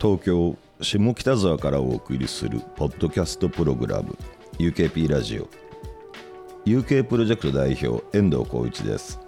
[0.00, 4.16] 東京下北沢からお送りするポッドキャストプログラム
[4.58, 5.48] UKP ラジオ。
[6.64, 9.18] UK プロジェクト代表遠藤浩一です。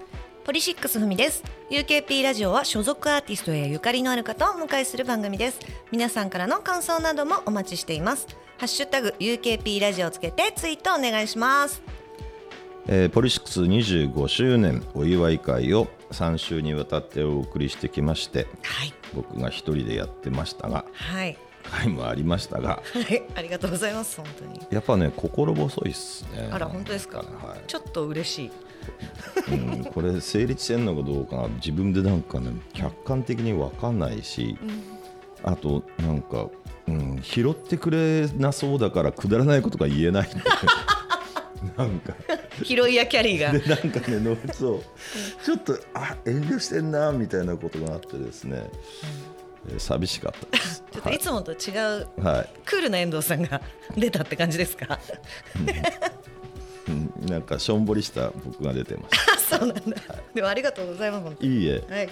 [0.45, 1.43] ポリシックスふみです。
[1.71, 5.59] UKP ラジオは所属アーティストやゆかりのある方をお迎えする番組です。
[5.91, 8.29] 皆さんからの感想などもお待ちしています。
[8.59, 11.83] ハッシュタグ UKP ラジオをつけてツイートお願いします。
[12.87, 18.93] えーポリシックス25周年お祝い会を3週にわたってお送りしてきましてはい。
[19.15, 21.37] 僕が一人でやってましたがはい。
[21.63, 23.23] 回もありましたがはい。
[23.35, 24.61] ありがとうございます本当に。
[24.71, 26.49] やっぱね心細いっすね。
[26.51, 27.23] あら本当ですか、は
[27.57, 27.61] い。
[27.67, 28.51] ちょっと嬉しい。
[29.53, 31.49] うん、これ成立してんのかどうかな。
[31.49, 34.57] 自分でなんかね客観的に分かんないし、
[35.43, 36.49] あとなんか、
[36.89, 40.41] うん、拾ってくれなそうだからくだらないことが言えないんで
[41.77, 42.15] なんか。
[42.63, 43.53] 拾いやキャリーが。
[43.53, 44.83] でなんかねのそう。
[45.45, 48.65] ちょっとあ遠慮してんなみたいなことがあってですね、
[49.69, 50.83] えー寂しかったです。
[50.91, 51.19] ちょっとい。
[51.19, 51.71] つもと違
[52.03, 53.61] うはい、クールな遠藤さんが
[53.97, 54.99] 出たって感じですか？
[56.89, 59.53] うん、なんかしょんぼりした僕が出てます。
[59.55, 59.83] あ そうなんだ、
[60.35, 62.09] でもありがとうございますいいえ、はい。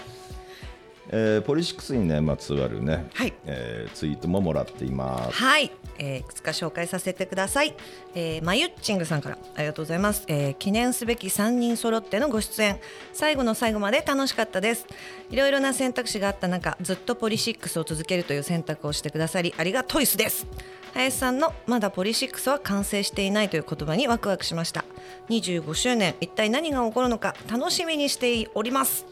[1.11, 3.33] えーポリシックスにねまつわるね、はい。
[3.47, 5.43] えーツイートももらっています。
[5.43, 7.75] はい、えーいくつか紹介させてください、
[8.15, 9.39] えー、マユッチングさんから。
[9.57, 12.81] ありがとうございます、えー記念すべき3人揃ってのご出演。
[13.13, 14.87] 最後の最後まで楽しかったです。
[15.31, 20.47] いろいろな選択肢があった中ずっとポリシックスを続けるという選択をしてくださりありがといすです。
[20.95, 24.85] 林さんのまだポリシックスは完成していないという言葉にワクワクしました。
[25.29, 29.07] 25周年一体何が起こるのか楽しみにしております。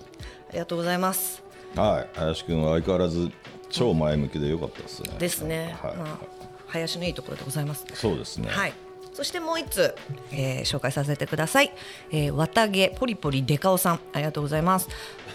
[0.48, 1.42] ありがとうございます。
[1.74, 3.30] はい、林くんは相変わらず
[3.68, 5.10] 超前向きで良かったですね。
[5.18, 6.35] ですね、はい、まあ、
[6.68, 8.48] 林のいいところでございますそうですね。
[8.50, 8.72] はい。
[9.12, 9.94] そしてもう一つ、
[10.30, 11.72] えー紹介させてください。
[12.10, 14.88] えー、綿毛ポリポリデカオさん、ありがとうございます。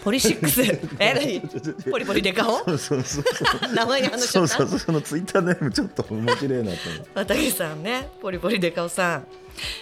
[0.03, 0.61] ポリシックス、
[0.99, 1.91] えー、何？
[1.91, 2.57] ポリポリデカオ？
[2.65, 3.73] そうそうそう。
[3.73, 4.55] 名前に反応しちゃった？
[4.55, 6.77] そうそうそう、そのツイッターネームちょっと面白いなと。
[7.15, 9.27] 綿毛さんね、ポリポリデカオさん。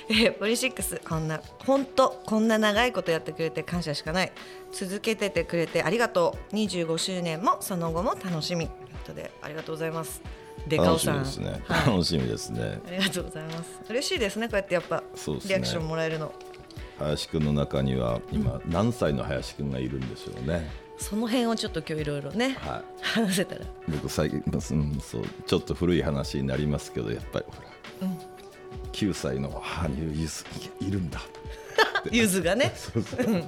[0.10, 4.32] えー、ポリシックスこんな本当こんな長いことやってくれて感謝しかない
[4.72, 10.22] 続けててくれてありがとう25周年もその後も楽しみということでありがとうございます
[10.70, 11.62] デカオ楽しさんみですね。
[11.66, 12.80] はい楽しみですね。
[12.88, 16.34] ありがとうございます嬉しいですねこうやってやっぱそうですねリアクションもらえるの
[17.00, 20.70] 林くんの中には今何歳の林くんがいるんでしょうね。
[20.98, 23.68] その辺をちょっと今日いろいろね、は話せたらい。
[23.88, 24.62] 僕最近、うん、
[25.00, 28.10] そうちょっと古い話になりますけど、やっぱりほら、
[28.92, 30.46] 9歳の羽生結
[30.80, 31.22] 弦いるんだ。
[32.12, 33.44] ゆずがね そうそう。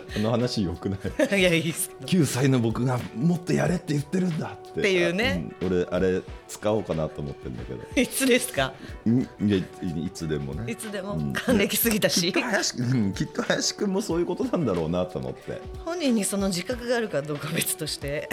[0.16, 0.96] あの話よくな
[1.36, 1.38] い？
[1.40, 1.90] いやいいっす。
[2.06, 4.80] 9歳の僕がもっとやれって言ってるんだって。
[4.80, 5.44] っていうね。
[5.62, 5.72] あうん。
[5.74, 7.80] 俺あれ使おうかなと思ってるんだけど。
[8.00, 8.72] いつですか？
[9.06, 9.64] んいやい
[10.06, 10.70] いつでもね。
[10.72, 11.14] いつでも？
[11.14, 11.32] うん。
[11.32, 15.60] 還暦すぎたきっしと林くんうんきっと林くんもそういうことなんだろうなと思って。
[15.84, 18.28] 本人にその自覚があるかどうかは別として。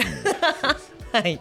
[1.12, 1.40] はい。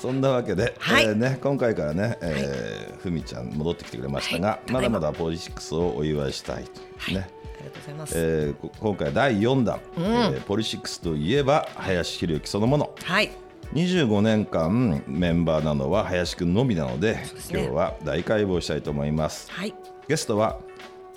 [0.00, 1.04] そんなわけで、はい。
[1.04, 4.72] えーね、今回からね、えーふみちゃん戻ってきてくれましたが、はい。
[4.72, 4.80] ま。
[4.80, 12.94] だまだポリシックスをお祝いしたいと、ねありがとうございます、え今回第4弾、えーポリシックスといえば林博之そのもの。
[13.02, 13.30] はい。
[13.74, 17.26] 25年間メンバーなのは林くんのみなのでね。
[17.50, 19.50] 今日は大解剖したいと思います。
[19.50, 19.74] はい。
[20.06, 20.58] ゲストは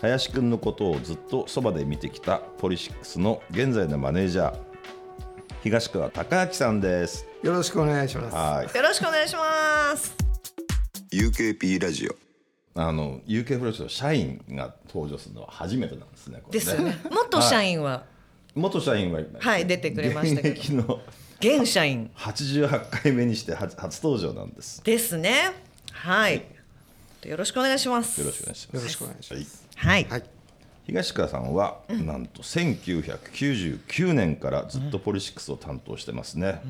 [0.02, 4.60] 林くんのことをずっとそばで見てきたポリシックスの現在のマネージャー
[5.64, 7.26] 東川隆明さんです。
[7.44, 8.36] よろしくお願いします。
[8.36, 8.76] はい。
[8.76, 10.16] よろしくお願いします。
[11.14, 12.31] UKP ラジオ
[12.74, 16.98] あの UK プロジェクト社員が登場するのは初めてなんですねこれですよね。
[17.12, 18.04] 元社員は？
[18.56, 20.56] 元社員ははい出てくれましたけど。
[20.56, 21.02] 現役の。
[21.40, 22.12] 現社員。
[22.16, 24.84] 88回目にして初初登場なんです。
[24.84, 25.52] ですね。
[25.92, 26.44] はい。
[27.24, 28.22] よろしくお願いします。
[28.22, 28.76] よろしくお願いします。
[28.76, 29.68] よろしくお願いします。
[29.76, 30.24] はい、はい。
[30.88, 36.62] 東川さんは、なんと1999年からずっとポリシックスを担当してますね、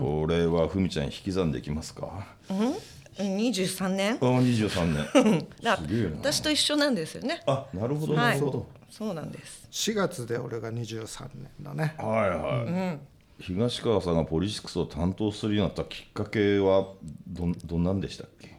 [0.00, 2.24] これはふみちゃん引き算できますか、
[3.16, 4.14] 23年。
[4.14, 5.48] あ23年。
[5.62, 6.16] だすげえな。
[6.16, 7.42] 私と一緒なんですよね。
[7.46, 9.66] あなるほどはないるほど、そうなんです。
[9.70, 11.94] 4月で俺が23年だね。
[11.98, 12.98] はいは
[13.40, 16.88] い、東川さんがポリシックスを担当するようになったきっかけは
[17.28, 18.56] どんどんなんでしたっけ？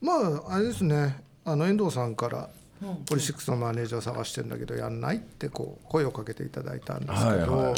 [0.00, 1.22] まああれですね。
[1.44, 2.48] あの遠藤さんから
[3.06, 7.74] ポリシックスのマネージャー探してんだけどやんないってこう声をかけていただいたんですけど、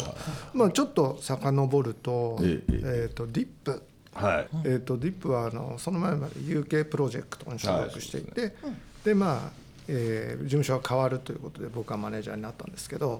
[0.53, 3.81] まあちょっと遡ると、えええっとディップ。
[4.13, 8.55] はい、えー、とディップはあのその前まで UK プロジェクトに所属していて、
[9.03, 13.19] でまあ、えー事務所が変わるということで僕はマネージャーになったんですけど、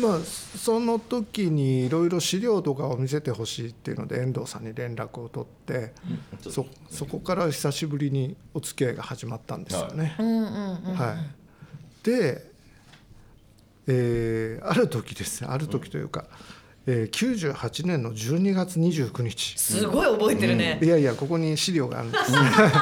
[0.00, 5.92] まあ、その時にいろいろ資料とかを見せてほしいっていうので遠藤さんに連絡を取って、
[6.42, 10.14] そそこから久しぶりにお付き合いが始まったんですよね。
[10.18, 11.16] は
[12.02, 12.50] い、で、
[13.86, 15.48] えーある時ですね。
[15.50, 16.24] ある時というか、
[16.88, 19.58] えー、98年の12月29日。
[19.58, 22.32] すごい覚えてるね、いやいやここに資料があるんです。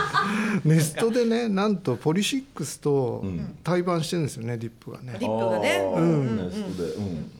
[0.69, 3.25] ネストでねなんとポリシックスと
[3.63, 5.17] 対バンしてるんですよねディップがね。
[5.19, 5.79] ディップがね。
[5.97, 6.37] うん。
[6.37, 6.89] ネストで。
[6.91, 7.31] うん。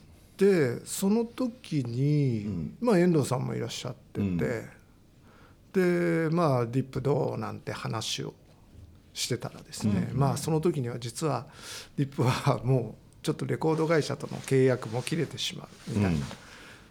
[0.79, 2.77] でその時に、ん。
[2.81, 4.63] まあ遠藤さんもいらっしゃってて、
[5.75, 8.33] でまあディップどうなんて話を
[9.13, 11.47] してたらですね、まあその時には実は
[11.99, 16.23] ディップはもうちょっとレコード会社との契約も切れてしまうみたいな、うん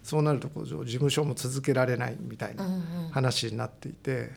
[0.04, 2.64] そうなるとこう事務所も続けられないみたいな
[3.10, 4.32] 話になっていて、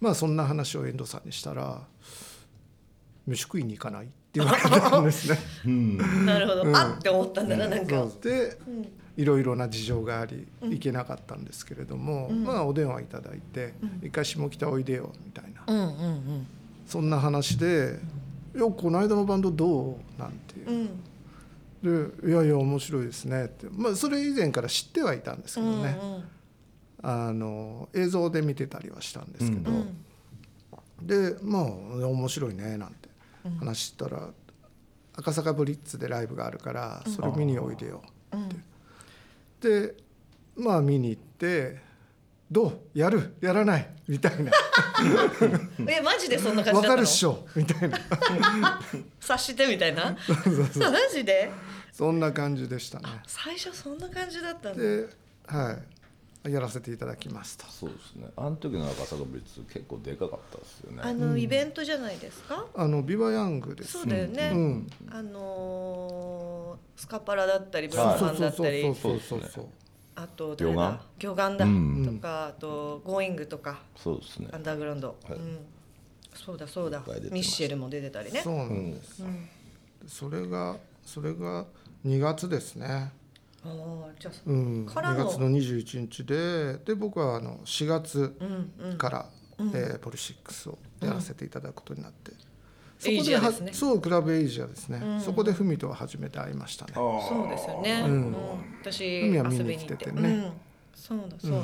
[0.00, 1.82] まあそんな話を遠藤さんにしたら
[3.24, 5.38] 「飯食いに行かない?」って言われたんですね。
[6.26, 8.58] なるほど、あって思ったんだななんか、で、
[9.16, 15.88] いろいろな事情があり行けなかったんですけれども、まあお電話いただいて「一回下北おいでよ」みたいな、うんうんう
[16.38, 16.46] ん。
[16.88, 18.00] そんな話で
[18.52, 20.70] 「いやこの間のバンドどう?」なんていう。
[20.70, 20.88] うん
[21.84, 21.90] で
[22.26, 25.98] 「いやいや面白いですね」って、まあ、それ以前から知ってはいたんですけどね、
[27.02, 29.70] あの映像で見てたりはしたんですけど、
[31.02, 33.14] でまあ面白いねなんて。
[33.58, 34.30] 話したら、
[35.14, 38.02] 赤坂ブリッツでライブがあるからそれ見においでよ。
[38.34, 38.48] っ
[39.60, 39.94] て、で
[40.56, 41.82] まあ見に行って
[42.50, 42.98] 「どう？
[42.98, 43.36] やる？
[43.40, 44.52] やらない?」みたいな。
[45.88, 46.82] えマジでそんな「感じだったの？
[46.82, 47.98] 分かるっしょ」みたいな。
[49.20, 50.10] 察してみたいな？
[50.12, 50.18] マ
[51.12, 51.50] ジで？
[51.92, 53.06] そんな感じでしたね。
[53.26, 54.82] 最初そんな感じだったんだ。
[54.82, 55.08] で、
[55.46, 55.78] は
[56.46, 57.64] い、やらせていただきますと。
[57.66, 58.26] そうですね。
[58.36, 61.02] あの時の赤坂ブリッツ結構でかかったですよね。
[61.02, 62.66] あの、イベントじゃないですか？
[62.74, 63.92] あのビバヤングです。
[63.92, 64.86] そうだよね、うん。
[65.10, 69.68] あのースカパラだったりブラそうンマンだったり、そうそうそうそう
[70.16, 71.00] あと誰だ？
[71.18, 72.14] 魚眼だ、うん。
[72.16, 73.80] とかあとゴーイングとか。
[73.96, 74.48] そうですね。
[74.52, 75.38] アンダーグラウンド、はい。
[75.38, 75.58] うん、
[76.34, 77.02] そうだそうだ。
[77.30, 78.40] ミッシェルも出てたりね。
[78.40, 79.22] そうなんです、
[80.06, 81.66] それがそれが
[82.06, 83.10] 2月ですね、あ
[83.64, 85.24] あじゃあ、うん、2からの？
[85.26, 88.98] 月の21日でで僕はあの4月うんうん。
[88.98, 89.26] から、
[89.58, 92.43] えーポリシックスをやらせていただくことになって、エイ
[93.22, 93.72] ジアはですね。
[93.72, 96.92] そうクラブエイジアですね、そこでフミとは初めて会いましたね。
[96.94, 98.12] そうですよね、うん。
[98.12, 98.36] うん
[98.82, 100.04] 私海は見に遊びに行って。
[100.04, 100.52] 来ててねうん、
[100.94, 101.58] そうだそうだ、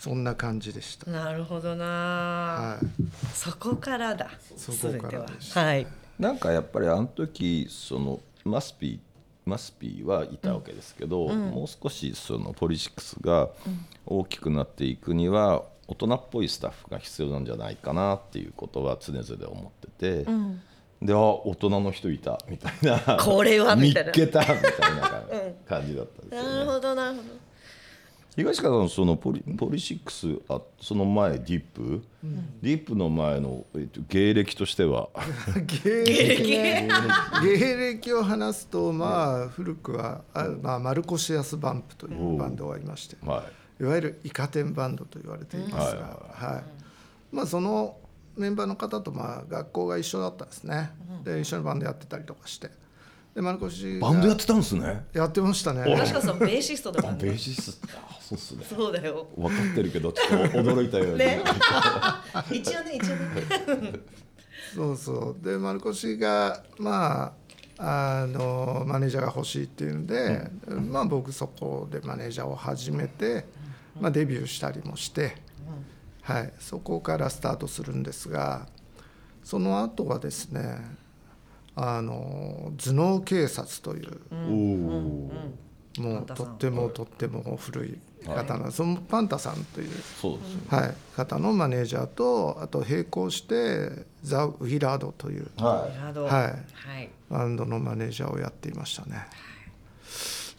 [0.00, 2.86] そんな感じでした、なるほどな、はい。
[3.32, 4.30] そこからだ。
[4.56, 5.64] そこからでした。
[5.64, 5.76] は。
[5.76, 5.86] い。
[6.18, 8.98] なんかやっぱりあの時そのマスピー
[9.44, 13.50] マスピーはいたわけですけど、もう少しそのポリシックスが
[14.06, 20.30] 大きくなっていくには大人っぽいスタッフが必要なんじゃないかなっていうことは常々思ってて、
[21.02, 23.16] であ大人の人いたみたいな。
[23.18, 24.12] これはみたいな。
[24.12, 25.24] 見っけたみたいな
[25.68, 26.48] 感じだったんですよね。
[26.48, 27.44] なるほどなるほど。
[28.36, 32.02] 東川さんそのポリポリシックスあその前ディップ、
[32.62, 35.08] ディップの前の、えっと、芸歴としては。
[35.84, 36.50] 芸歴？
[36.50, 36.88] ね
[37.44, 43.16] 芸歴を話すとまあ古くはあ、まあ、マルコシアス・バンプというバンドがいまして。
[43.24, 47.34] はいわゆるイカ天バンドと言われていますが、はい。
[47.34, 47.96] まあ、その
[48.36, 50.90] メンバーの方とまあ学校が一緒だったんですね。
[51.24, 52.70] で一緒にバンドやってたりとかして。
[53.34, 55.04] でマルコシがバンドやってたんですね。
[55.12, 55.82] やってましたね。
[55.96, 57.88] 確かさんベーシストだベーシスト。
[57.96, 58.64] あそうっすね。
[58.64, 59.26] そうだよ。
[59.36, 61.42] 分かってるけどちょっと驚いたように、ね。
[62.52, 64.00] 一応ね一応ね。
[64.74, 65.44] そうそう。
[65.44, 67.34] でマルコシがま
[67.78, 73.46] ああのマネージャーが欲しいっていうんで、まあ僕そこでマネージャーを始めて、
[74.00, 75.36] まあ、デビューしたりもして、
[76.22, 78.66] はい、そこからスタートするんですが
[79.42, 80.78] その後はですね
[81.76, 84.20] あの頭脳警察という
[86.00, 90.60] もうとってもとっても古い方の、そのパンタさんという、そうですね。
[90.68, 95.48] はい、方のマネージャーとあと並行してザ・ウィラードという
[96.22, 96.30] はい。
[96.38, 97.10] はい。
[97.30, 99.26] バンドのマネージャーをやっていましたね。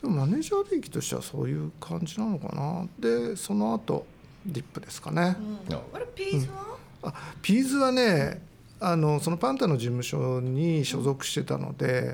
[0.05, 2.87] でもマネージャー歴としてはそういう感じなのかな。
[2.99, 4.05] でその後
[4.45, 5.35] ディップですかね、
[5.67, 6.77] いやあれピーズは？
[7.01, 8.39] あピーズはね
[8.79, 12.13] あのそのパンタの事務所に所属してたので、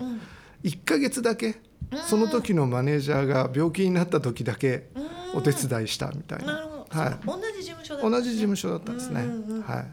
[0.63, 1.60] 1ヶ月だけ
[2.07, 4.88] その時のマネージャーが病気になった時だけ
[5.36, 6.45] お手伝いしたみたいな。
[6.45, 9.62] なるほど、はい、同じ事務所だった同じ事務所だったんですね、うんうんうん。
[9.63, 9.88] はい。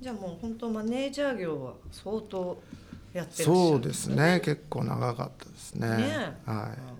[0.00, 2.60] じゃあもう本当マネージャー業は相当
[3.12, 4.40] やってるそうですね。
[4.44, 5.88] 結構長かったですね。
[5.88, 6.74] ねは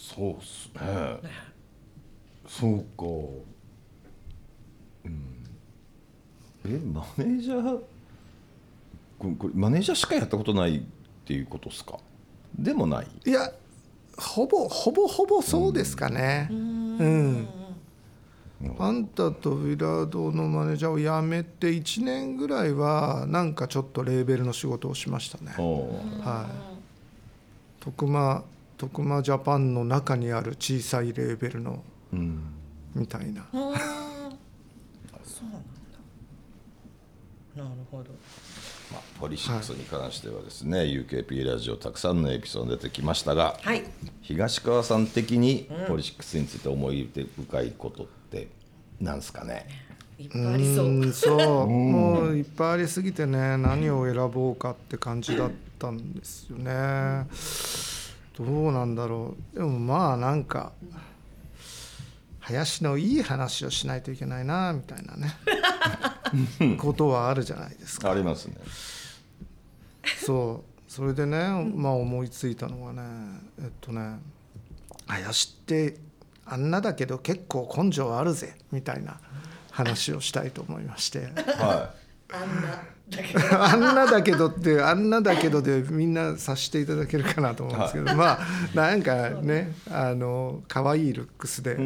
[0.00, 0.80] そうっすね。
[2.46, 3.04] そうか。
[5.04, 5.44] うん。
[6.64, 7.78] えマネージャー？
[9.18, 10.80] これこれマネージャーしかやったことないっ
[11.24, 11.98] ていうことですか？
[12.56, 13.08] でもない。
[13.26, 13.52] いや
[14.16, 16.48] ほぼほぼほぼそうですかね。
[16.50, 17.48] うん、
[18.78, 25.52] あんたとウィラードのマネージャーを辞めて1年ぐらいはなんかちょっとレーベルの仕事をしましたね。
[25.52, 27.84] はい。
[27.84, 28.44] 徳間
[28.78, 31.82] 徳間ジャパンの中にある小さいレーベルの
[32.12, 32.54] うん。
[32.94, 33.46] みたいな。
[33.52, 33.78] そうなんだ。
[37.56, 38.10] なるほど。
[38.92, 43.84] まあ、ポリシックスに関してはですね、UKP ラジオたくさんのエピソード出てきましたが、はい。
[44.22, 48.48] 東川さん的にポリシックスについて思い出深いことって
[49.00, 49.66] なんですかね、
[50.18, 50.86] いっぱいありそう。
[50.86, 51.66] うんそう。
[51.68, 57.26] もういっぱいありすぎてね何を選ぼうかって感じだったんですよね
[58.38, 59.56] どうなんだろう。
[59.56, 60.72] でもまあなんか
[62.40, 65.36] 林のいい話をしないといけないなみたいなね。
[66.78, 68.10] ことはあるじゃないですか。
[68.10, 68.56] ありますね。
[70.24, 70.90] そう。
[70.90, 71.38] それでね、
[71.74, 73.02] まあ思いついたのがね
[73.60, 74.18] えっとね
[75.06, 75.98] 林って
[76.46, 79.20] あんなだけど結構根性あるぜみたいな
[79.70, 81.26] 話をしたいと思いまして。
[81.58, 81.92] は
[82.32, 82.82] あんな
[83.58, 91.78] あんなだけどってあんなだけどでみんな察していただけるかなと思うんですけど、まあなんかねあの可愛いルックスで、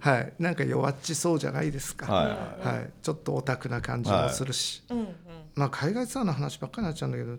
[0.00, 0.32] はい。
[0.38, 2.22] なんか弱っちそうじゃないですか、は
[2.64, 2.66] い。
[2.66, 2.90] はい。
[3.02, 5.08] ちょっとオタクな感じもするし、うんうん。
[5.54, 7.34] まあ海外ツアーの話ばっかりになっちゃうんだけど、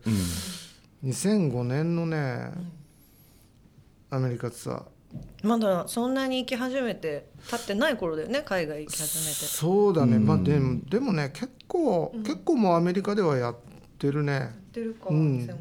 [1.05, 2.51] 2005年のね
[4.09, 4.83] アメリカツアー
[5.43, 9.31] まだそんなに行き始めて経ってない頃だよね海外行き始めて。
[9.45, 13.55] そうだね、まあでもでもね結構、結構もうアメリカではやっ
[13.99, 14.39] てるね。
[14.39, 15.37] 行ってるか、うん。
[15.39, 15.57] 2005年だ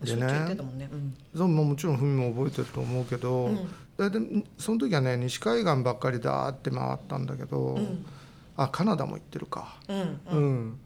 [0.00, 0.06] と。
[0.06, 0.56] でね。
[0.56, 1.16] たもんね、うん。
[1.34, 3.56] そうももちろんふみも覚えてると思うけど、うん。
[3.96, 8.04] だいたいその時はね西海岸ばっかりだーって回ったんだけど、ん。
[8.56, 9.76] あカナダも行ってるか。
[9.88, 10.20] うん。
[10.30, 10.78] うん、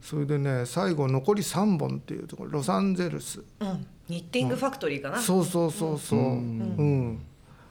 [0.00, 3.42] それでね最後残り3本っていうところロサンゼルス。
[3.60, 3.86] うん。
[4.08, 6.20] ニッティングファクトリーかな、そうそうそうそう。
[6.20, 7.20] うん、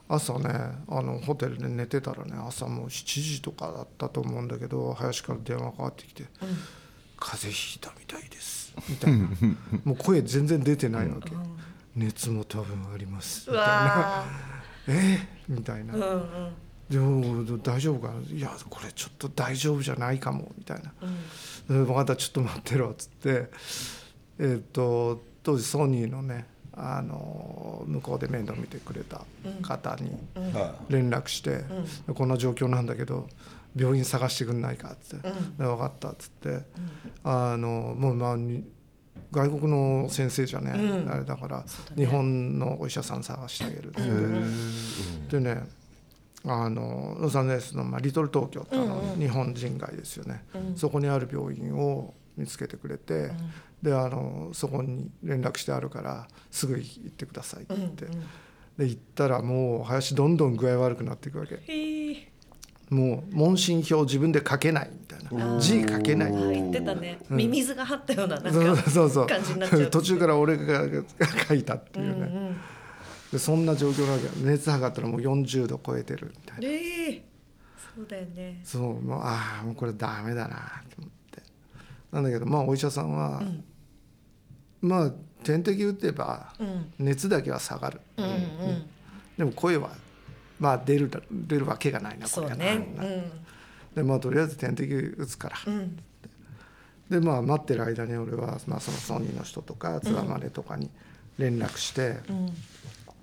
[0.07, 0.49] 朝ね
[0.87, 6.25] あのホテルで寝てたらね朝もう7時とかだったと思うんだけど林から電話かかってきて
[7.17, 9.29] 「風邪ひいたみたいです」みたいな。
[9.83, 11.31] もう声全然出てないわけ、
[11.95, 13.49] 熱も多分あります。
[13.49, 13.73] うみたいな。
[13.73, 14.25] わ
[14.87, 15.27] 「え？
[15.49, 15.93] ーみたいな。
[15.95, 16.15] ーうんう
[16.49, 16.53] ん
[16.89, 18.21] でも大丈夫かな。
[18.35, 20.93] いやこれちょっと大丈夫じゃないかもみたいな
[21.69, 23.49] 「うん、分かったちょっと待ってろ」っつって。
[24.39, 29.21] えっ、と当時ソニーのねあの向こうで面倒見てくれた
[29.63, 30.15] 方に
[30.89, 31.63] 連絡して、
[32.13, 32.29] こん。
[32.29, 33.27] な状況なんだけど
[33.75, 36.59] 病院探してくんないかっつって「で分かった」っつって、
[37.23, 38.63] あのもうまあに
[39.31, 41.11] 外国の先生じゃね、うん。
[41.11, 41.65] あれだから
[41.95, 45.67] 日本のお医者さん探してあげるっつって、でね
[46.45, 50.43] あのロサンゼルスの、まあ、リトル東京ってあの、日本人街ですよね、
[50.75, 53.31] そこにある病院を見つけてくれて、
[53.81, 58.05] であのそこに連絡してあるからすぐ行ってくださいって言って、
[58.77, 61.57] で行ったらもう林どんどん具合悪くなっていくわけ。
[62.89, 65.59] もう問診票自分で書けないみたいな。
[65.59, 66.31] 字書けない。
[66.31, 69.27] 言ってたね、ミミズが張ったようななんそうかそうそう。
[69.27, 69.89] 感じになっちゃう。
[69.89, 70.85] 途中から俺が
[71.49, 72.55] 書いたっていうね、
[73.31, 76.67] でそんな状況なわけ熱測ったらもう40度超えてるみたいな。
[76.67, 77.23] ええ。
[77.95, 78.61] そうだよね。
[78.63, 81.41] そうもうああもうこれダメだなと思って。
[82.11, 83.41] なんだけどまあお医者さんは、
[84.81, 85.11] まあ
[85.43, 86.93] 点滴打てばうん。
[86.99, 88.89] 熱だけは下がる、うんうん
[89.37, 89.91] でも声は
[90.59, 92.55] まあ出るだ出るわけがないなこれが。
[92.55, 93.31] なそうね
[93.93, 95.73] でまあとりあえず点滴打つから、うん。
[95.73, 95.97] うん
[97.09, 100.89] でまあ待ってる間に俺は、まあ、そのソニーの人とかツアーマネとかに
[101.37, 102.53] 連絡して、うん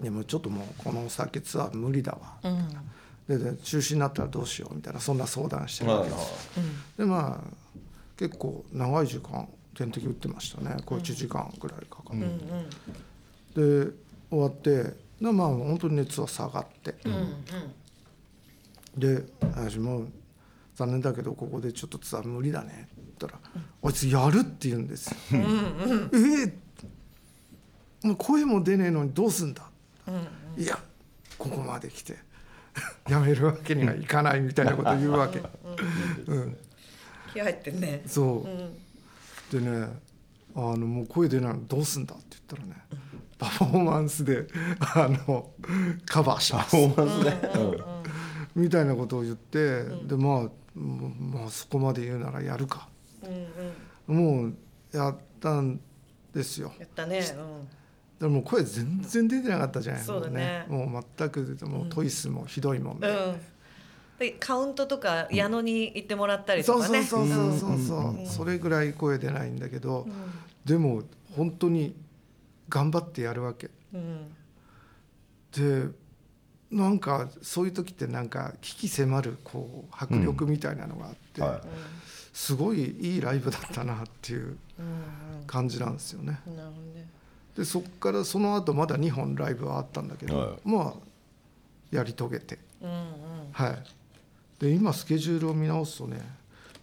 [0.04, 3.38] でもちょっともうこの先ツアー無理だわ、うん。
[3.38, 6.50] でで中止になったらどうしようみたいなそんな相談してるわけです、
[6.99, 7.54] でまあ
[8.16, 10.76] 結構長い時間点滴打ってましたね。
[10.84, 12.23] こう1時間ぐらいかかる、うん。
[12.23, 13.92] うんで
[14.30, 17.44] 終わってでまあ本当に熱は下がって、うんうん。
[18.96, 20.08] で私もう
[20.75, 23.40] 残念だけどここでちょっとツアー無理だねって言ったら
[23.82, 25.16] 「あいつやる」って言うんですよ。
[25.32, 26.52] えー
[28.02, 29.62] もう声も出ねえのにどうすんだ、
[30.56, 30.78] いや
[31.38, 32.16] ここまで来て
[33.08, 35.42] やめるわけにはいかないみたいなこと言うわけ。
[36.26, 36.56] うん、
[37.32, 38.02] 気合入ってんね。
[38.06, 38.46] そ
[39.52, 39.88] う、でね
[40.54, 42.84] あのもう声出ないのどうすんだって言ったらね
[43.38, 44.46] パフォーマンスで
[44.80, 45.52] あの
[46.06, 46.70] カバーします。
[46.73, 47.84] パフォーマンスね、
[48.54, 52.88] みたいなことを言って、でまあもうまあそこまで言うならやるか。
[54.08, 54.44] うんうん。
[54.44, 54.56] もう
[54.92, 55.80] やったん
[56.32, 56.73] ですよ。
[56.78, 57.23] やったね
[58.25, 60.02] でも声全然出てなかったじゃない。
[60.02, 60.64] そうだね。
[60.66, 63.14] もうもう全くもうトイスもひどいもんで、うん。
[63.16, 63.40] うん
[64.19, 67.78] でカウントとか矢野に行ってもらったりとそうかねそうそうそうそう。
[67.78, 70.07] そう、それぐらい声出ないんだけど、
[70.64, 71.02] でも
[71.37, 71.95] 本当に
[72.71, 73.71] 頑張ってやるわけ。
[73.93, 74.33] うん。
[75.52, 75.88] で
[76.71, 81.61] なんかそういう時ってなんか危機迫るこう迫力みたいなのがあって、はい。
[82.33, 84.83] すごいいいライブだったなっていうう
[85.43, 86.40] ん感じなんですよね。
[86.47, 87.13] うんなるほどね
[87.56, 90.58] でそこからその後まだ2本ライブはあったんだけど、はい。
[90.64, 90.94] まあ
[91.90, 92.99] やり遂げて、うんうん。
[93.52, 93.78] はい、
[94.58, 96.20] で今スケジュールを見直すとね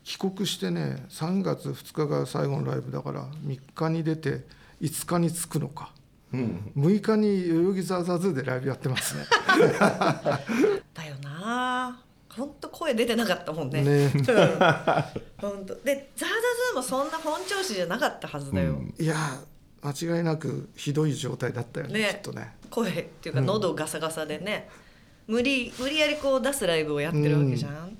[0.04, 4.46] 帰国してね3月2日が最後のライブだから3日に出て
[4.82, 5.92] 5日に着くのか、
[6.34, 9.26] 6日に代々木ザーザーズーでライブやってますね。
[10.94, 12.02] だよな。
[12.30, 13.84] 本当声出てなかったもんね。
[13.84, 14.10] ね。
[15.38, 15.76] 本当。
[15.84, 19.16] でザーザーズーもそんな本調子じゃなかったはずだよ、いや
[19.84, 22.10] 間違いなくひどい状態だったよねね。
[22.14, 22.54] きっとね。
[22.70, 24.70] 声っていうか喉ガサガサでね、
[25.28, 27.98] 無理無理やりこう出すライブをやってるわけじゃん、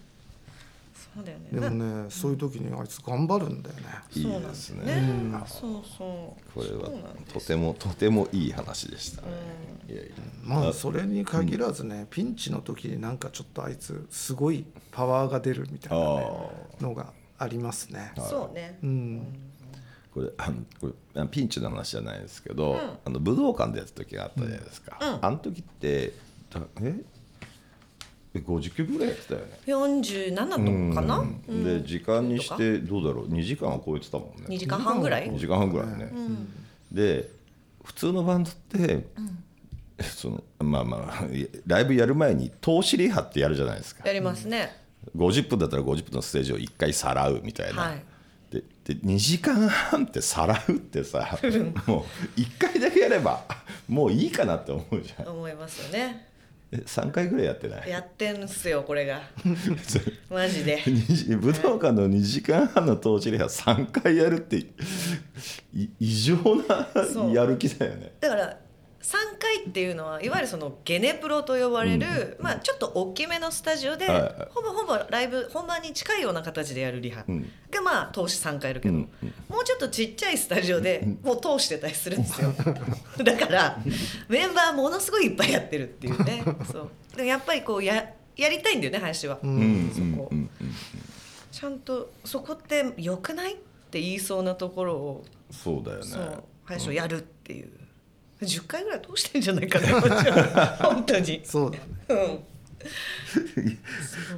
[1.16, 1.60] そうだよね。
[1.60, 3.82] でもねそういう時にあいつ頑張るんだよね。
[4.14, 4.96] いいそうなんですね。
[4.96, 6.54] ねそうそう。
[6.54, 6.90] これは
[7.34, 9.28] とてもとてもいい話でしたね、
[9.90, 10.12] いやいや。
[10.44, 16.28] まあそれに限らずね、ピンチの時になんかちょっとあいつすごいパワーが出るみたいな、ね、
[16.80, 18.14] のがありますね。
[18.18, 18.78] そうね。
[18.82, 19.51] うん、
[20.14, 26.14] これあのこれあピンチの話じゃないですけど、あの武道館でやった時があったじゃないですか、あの時って
[26.54, 26.96] だえ？
[28.34, 29.60] え50曲ぐらいやってたよね。
[29.68, 31.64] 47とかかな、うん。
[31.64, 34.48] で時間にしてどうだろう？2時間は超えてたもんね。
[34.48, 36.12] 2時間半ぐらい？2時間半ぐらいね、
[36.92, 37.30] で
[37.84, 39.06] 普通のバンドって、
[40.02, 41.26] そのまあまあ
[41.68, 44.04] ライブやる前に投資リハってやるじゃないですか。
[44.06, 44.78] やりますね、
[45.16, 48.04] 50分だったら50分のステージを1回さらうみたいな、はい
[48.86, 51.38] でで2時間半ってさらうってさ
[51.86, 52.06] も
[52.38, 53.44] う1回だけやれば
[53.88, 55.28] もういいかなって思うじゃん。
[55.28, 56.28] 思いますよね。
[56.74, 57.90] え3回ぐらいやってない？
[57.90, 59.22] やってんすよこれが。
[60.32, 60.82] マジで。
[60.88, 64.68] に武道館の2時間半の投資リハ3回やるってい
[66.00, 66.36] 異常
[66.68, 66.88] な
[67.34, 68.14] やる気だよね。
[68.22, 68.58] だから
[69.02, 74.08] 3回っていうのはいわゆるそのゲネプロと呼ばれる、まあ、ちょっと大きめのスタジオで、
[74.52, 77.22] ほぼほぼライブ本番に近いような形でやるリハ。
[77.22, 77.46] ん。
[77.72, 79.10] がまあ投資3回やるけど、うん
[79.50, 82.54] もうちょっとちっちゃいスタジオでもう通してたりするんですよ。
[83.24, 83.80] だから
[84.30, 86.44] メンバーものすごいいっぱいやってるっていうね。
[86.72, 86.90] そう。
[87.16, 90.32] でもやっぱりこうややりたいんだよね林は、うんそこ、
[91.52, 93.58] ちゃんとそこって良くないっ
[93.92, 95.26] て言いそうなところを。
[95.52, 96.06] そうだよね。
[96.64, 97.70] 林をやるっていう、
[98.42, 100.66] 10回ぐらい通してんじゃないかな。
[100.82, 101.42] 本当に。
[101.44, 101.84] そうだね。
[102.10, 102.40] うん。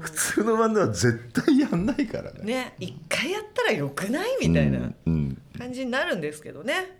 [0.01, 2.39] 普通のバンドは絶対やんないからね。
[2.43, 5.41] ね一回やったらよくないみたいなうんうん。
[5.57, 6.97] 感じになるんですけどね。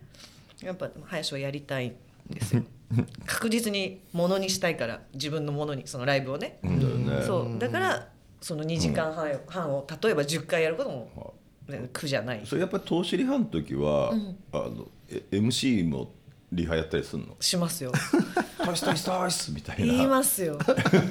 [0.62, 1.94] やっぱ林はやりたいん
[2.30, 2.62] ですよ。
[3.26, 7.58] 確実にものにしたいから自分のものにそのライブをね、ねそう。
[7.58, 8.08] だから
[8.40, 11.34] その2時間半半を例えば10回やることも、
[11.68, 12.40] ね苦じゃない。
[12.44, 14.12] それやっぱり投資リハの時は、
[14.52, 16.12] あのえ MC も
[16.54, 17.36] リハやったりするの？
[17.40, 17.92] しますよ
[18.64, 19.86] 「タイスタイスタイス」みたいな。
[19.86, 20.58] 言いますよ。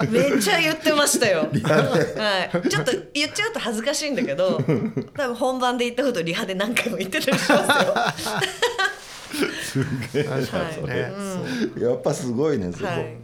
[0.10, 1.42] めっちゃ言ってましたよ。
[1.52, 4.58] はい、ちょっと言っちゃうと恥ずかしいんだけど
[5.16, 7.94] 多分本番で言ったことリハで何回も言ってたりしますよ。
[10.14, 11.12] 確かにね。
[11.76, 13.16] そうやっぱすごいねそこ、はい。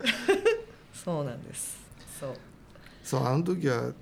[1.04, 1.78] そうなんです。
[2.20, 2.34] そう。
[3.04, 3.92] そうあの時は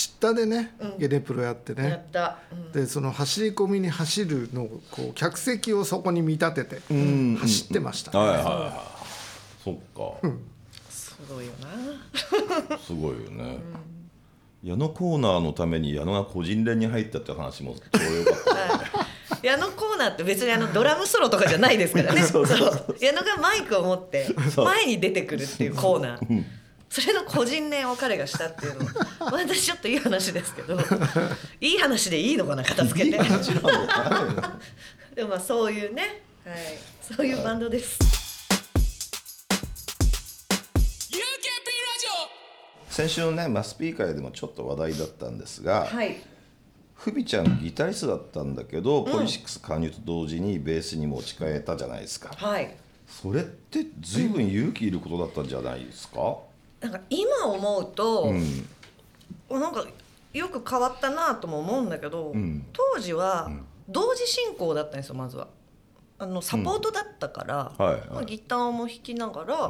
[0.00, 2.10] チッタでね、ゲネプロやってやねっ。
[2.10, 2.72] た、うん。
[2.72, 7.36] でその走り込みに走るのをこう客席をそこに見立ててん。
[7.36, 9.62] 走ってました、はいはいはい。
[9.62, 10.26] そっか、
[10.88, 12.78] すごいよな。
[12.80, 13.58] すごいよね、
[14.62, 18.34] 矢野コーナーのために矢野が個人練に入ったって話も超良かっ
[19.28, 19.36] た。
[19.46, 22.22] 矢野コーナーって別にあのドラムソロとかじゃないですからね。
[22.24, 22.46] そう
[23.00, 26.44] 矢野がマイクを持って前に出てくるっていうコーナー
[26.90, 30.76] それの個人練を彼がしたっていうのは 私ちょっといい話ですけど
[31.60, 33.18] いい話でいいのかな片付けて。
[35.14, 36.56] でもまあそういうね、はい、
[37.16, 37.98] そういうバンドです。
[42.88, 46.20] 先週のねマスピー会でもちょっと話題だったんですが、はい。
[46.94, 52.30] ふびちゃんギタリストだったんだけど、ポリシックス加入と同時にベースに持ち替えたじゃないですか。
[52.36, 52.76] はい。
[53.06, 56.38] それって随分勇気いることだったんじゃないですか、
[56.80, 58.32] なんか今思うと、
[59.48, 59.60] うん。
[59.60, 59.84] なんか
[60.32, 62.66] よく変わったなとも思うんだけど、ん。
[62.72, 63.50] 当時は
[63.88, 65.48] 同時進行だったんですよまずは。
[66.18, 68.00] あのサポートだったから、はいはい。
[68.10, 69.68] まあ、ギターも弾きながら、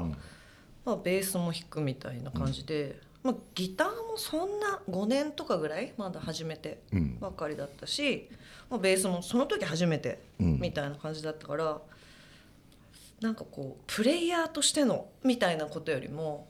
[0.84, 7.18] まあ、ベースも弾くみたいな感じで、まあ、ギターもそんな5年とかぐらいまだ始めてうん。
[7.20, 8.28] ばっかりだったし、
[8.68, 10.60] まあ、ベースもその時初めてうん。
[10.60, 11.80] みたいな感じだったから、
[13.20, 16.49] なんかこうプレイヤーとしてのみたいなことよりも、ま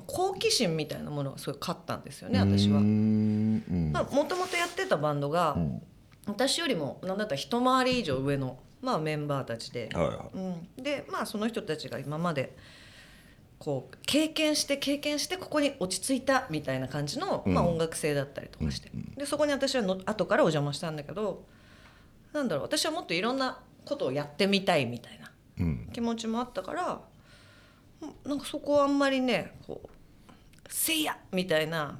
[0.00, 2.80] 好奇心みたいなものがすごい勝ったんですよね私は。
[2.80, 5.82] もともとやってたバンドが、ん。
[6.26, 12.56] 私よりも何だったら一回り以上上の、まあ、メンバーたちで、はいはうん、でまあその人たちが今まで
[13.58, 17.54] こう経験して経験してここに落ち着いたみたいな感じの、うん。
[17.54, 21.44] まあ、音楽性だったりとかして、でそこに私はの後からお邪魔したんだけど
[22.32, 25.90] なんだろう私はもっといろんなことをやってみたいみたいなうん。
[25.92, 26.98] 気持ちもあったからうん
[28.24, 29.88] なんかそこはあんまりねこう
[30.68, 31.98] 「せいや!」みたいな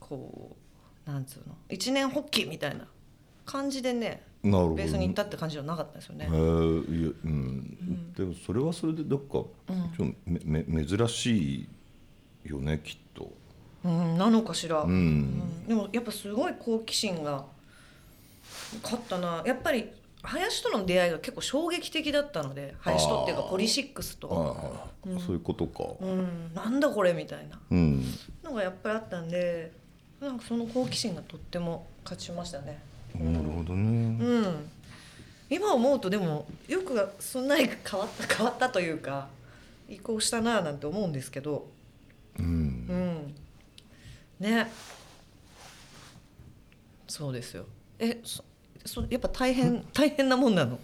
[0.00, 0.56] こ
[1.06, 2.86] うなんつうの一年発起みたいな
[3.44, 6.26] 感じでねベースに行ったって感じじゃなかったですよね。
[6.26, 6.28] へ。
[6.28, 9.48] ーいやうん、でもそれはそれでどっか、ちょっ
[9.96, 11.68] とめめ珍しい
[12.44, 13.32] よねきっと。
[13.84, 14.90] うん、なのかしら、うん。
[14.90, 15.66] うん。
[15.66, 17.44] でもやっぱすごい好奇心が
[18.82, 19.42] 勝ったな。
[19.44, 19.90] やっぱり
[20.22, 25.84] 林との出会いが結構衝撃的だったので林とっていうかポリシックスあと、あ、そういうことか。
[26.00, 27.58] うん、なんだこれみたいな。
[27.70, 28.04] うん、
[28.42, 29.72] のがやっぱりあったんで
[30.20, 32.82] なんかその好奇心がとっても勝ちましたね。
[33.14, 33.82] なるほどうね。
[33.82, 34.70] ん、
[35.48, 39.28] 今思うとでもよくそんなに変わった変わったというか
[39.88, 41.68] 移行したななんて思うんですけど、
[42.38, 42.86] うん。
[42.88, 43.34] う、ん、
[44.40, 44.70] ね。
[47.06, 47.64] そうですよ。
[47.98, 48.44] えそ
[48.88, 50.78] そやっぱ大変大変なもんなの。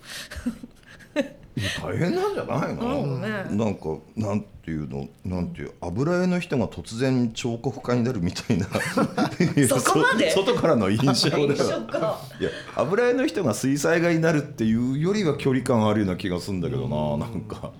[1.80, 3.18] 大変なんじゃないの？
[3.18, 3.28] ね。
[3.50, 5.08] なんかなんていうの？
[5.24, 5.72] なんていう？
[5.80, 8.66] 油絵の人が突然彫刻家になるみたいな。
[9.68, 10.30] そこまで？
[10.32, 12.20] そ外からの印象で印象はか。
[12.40, 17.70] いや油絵の人が水彩画になるっていうよりは距離感あるような気がするんだけどななんか。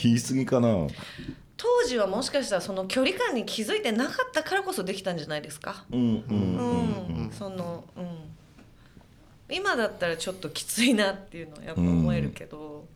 [0.00, 0.68] 言い過ぎかな。
[1.56, 5.84] 当時はもしかしたらその距離感に気づいてなかったからこそできたんじゃないですか？
[5.90, 6.06] うんうん。
[6.28, 8.04] うん、そのうん
[9.50, 12.86] 今だったらちょっときついなっていうのはやっぱ思えるけど、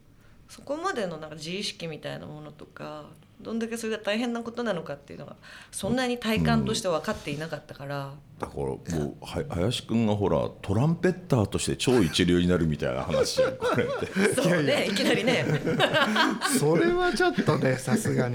[0.49, 3.05] そこまでのなんか自意識みたいなものとか
[3.41, 5.37] どんだけそれが大変なことなのかっていうのが
[5.71, 14.35] そんなに体感として分かっていなかったから、だからもうは林くんがほらトランペッターとして超一流になるみたいな話じゃんこれって。
[14.35, 15.45] そうねいきなりね。
[16.59, 18.35] それはちょっとねさすがに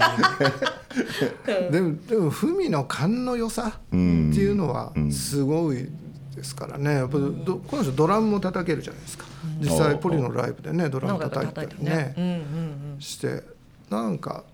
[1.70, 5.88] でもでも文の勘の良さっていうのはすごい
[6.36, 6.94] ですからね。
[6.94, 9.24] やっぱどこの人ドラムも叩けるじゃないですか。
[9.60, 11.96] 実際ポリのライブでねドラム叩いた叩いてりね。
[11.96, 13.00] ねうんうん。
[13.00, 13.42] して
[13.90, 14.44] なんか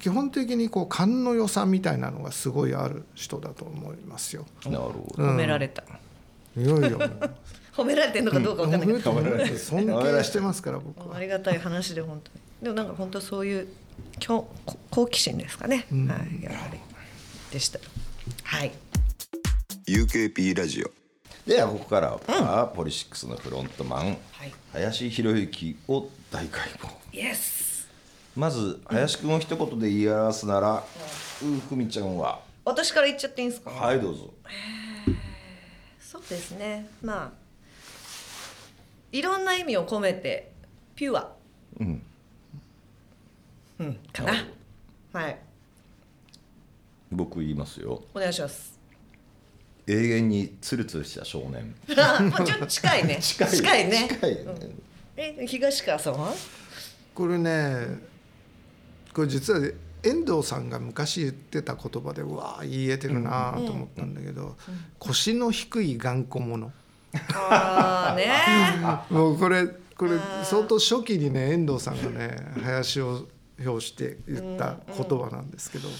[0.00, 4.46] 基本的にこう勘の良さみたいなのがすごいある人だと思いますよ。
[4.64, 5.30] なるほうん。
[5.30, 5.84] 褒められた、
[6.56, 6.90] いやいや。
[6.96, 7.30] もう
[7.72, 8.88] 褒められてるのかどうか分かんない。
[8.88, 11.16] けど、褒めてもらって尊敬してますから僕は。
[11.16, 11.20] あ。
[11.20, 12.40] りがたい話で本当に。
[12.62, 13.68] でもなんか本当そういう
[14.18, 16.08] きょこ好奇心ですかね、うん。
[16.08, 16.42] はい。
[16.42, 16.78] やはり。
[17.52, 17.78] でした。
[18.42, 18.72] はい。
[19.86, 20.86] UKP ラジオ。
[20.86, 20.92] ど
[21.46, 24.52] ではここからは、ポリシックスのフロントマンはい。
[24.72, 26.88] 林博之を大解剖。
[27.12, 27.88] イエス
[28.36, 30.84] まず林くんを一言で言い表すなら、
[31.42, 32.40] うふみちゃんは？
[32.64, 33.70] 私から言っちゃっていいんですか？
[33.70, 34.30] はいどうぞ。
[36.00, 36.88] そうですね。
[37.02, 37.30] まあ
[39.10, 40.52] いろんな意味を込めて
[40.94, 41.32] ピュア。
[41.80, 42.02] うん。
[43.80, 44.32] うんかな。
[45.12, 45.38] はい。
[47.10, 48.04] 僕言いますよ。
[48.14, 48.80] お願いします
[49.86, 51.74] 永遠にツルツルした少年。
[51.98, 53.18] あ まあちょっと近いね。
[53.22, 53.50] 近い。
[53.50, 53.58] ね。
[53.58, 54.44] 近いね。
[54.46, 54.82] うん。
[55.16, 56.32] え東川さんは？
[57.14, 57.98] これね
[59.12, 59.60] これ実は
[60.02, 64.56] 遠藤さんが昔言ってた言葉でうわー言えてるなと思ったんだけど、
[64.98, 66.70] 腰の低い頑固者。
[67.34, 68.32] ああね。
[69.14, 69.66] もうこれ
[69.96, 73.28] これ相当初期にね遠藤さんがね林を
[73.66, 75.96] 表して言った言葉なんですけど、うね。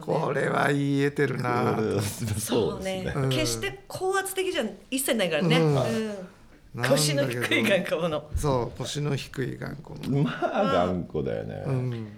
[0.00, 2.00] これは言えてるなと。
[2.40, 3.12] そうね。
[3.14, 3.30] うん。
[3.30, 5.76] 決して高圧的じゃ一切ないからね、うん。
[5.76, 6.82] うん。
[6.82, 8.22] 腰の低い頑固者。
[8.36, 12.08] そう腰の低い頑固者、まあ頑固だよね、うん。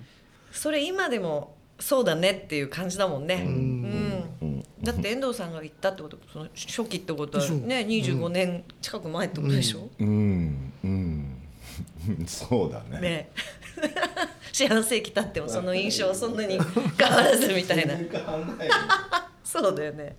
[0.50, 4.24] それ今でもそうだねっていう感じだもんね、うん。
[4.40, 4.62] うん。
[4.82, 10.72] だって遠藤さんが言ったってことその初期ってことはね25年近く前ってことでしょ、うん。
[10.84, 11.15] うん
[12.26, 13.00] そうだね。
[13.00, 13.30] ね。
[14.52, 16.58] 四半世紀経ってもその印象はそんなに
[16.98, 17.94] 変わらずみたいな。
[19.44, 20.16] そうだよね。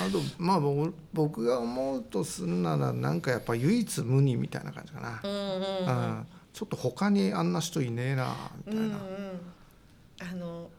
[0.00, 6.26] あとまあ僕僕が思うとするならなんかやっぱ唯一無二みたいな感じかな、うんうんうん。
[6.52, 8.34] ちょっと他にあんな人いねえな
[8.66, 10.70] みうんうたいな、んあの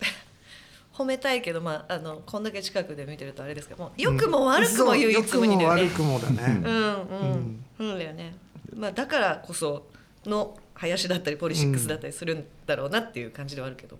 [0.94, 5.80] 褒めたいけどまああのこんだけ近くで見てるとあれですけども良くも悪くも唯一無二だよね。
[5.80, 6.62] そう良くも悪くもだね。
[6.64, 6.74] うん。
[6.74, 7.64] うん。
[7.78, 8.36] そうだよね。
[8.74, 9.89] まあだからこそ
[10.26, 13.98] の林だったりポリシックスだったりするんだろうなっていう感じではあるけど、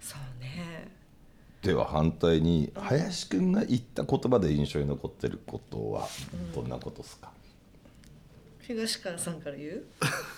[0.00, 0.92] そうね。
[1.62, 6.08] では反対に林くんが言った言葉で印象に残ってることは
[6.54, 7.30] どんなことですか、
[8.60, 9.84] 東川さんから言う？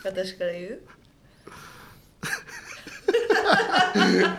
[0.05, 0.81] 私から言う？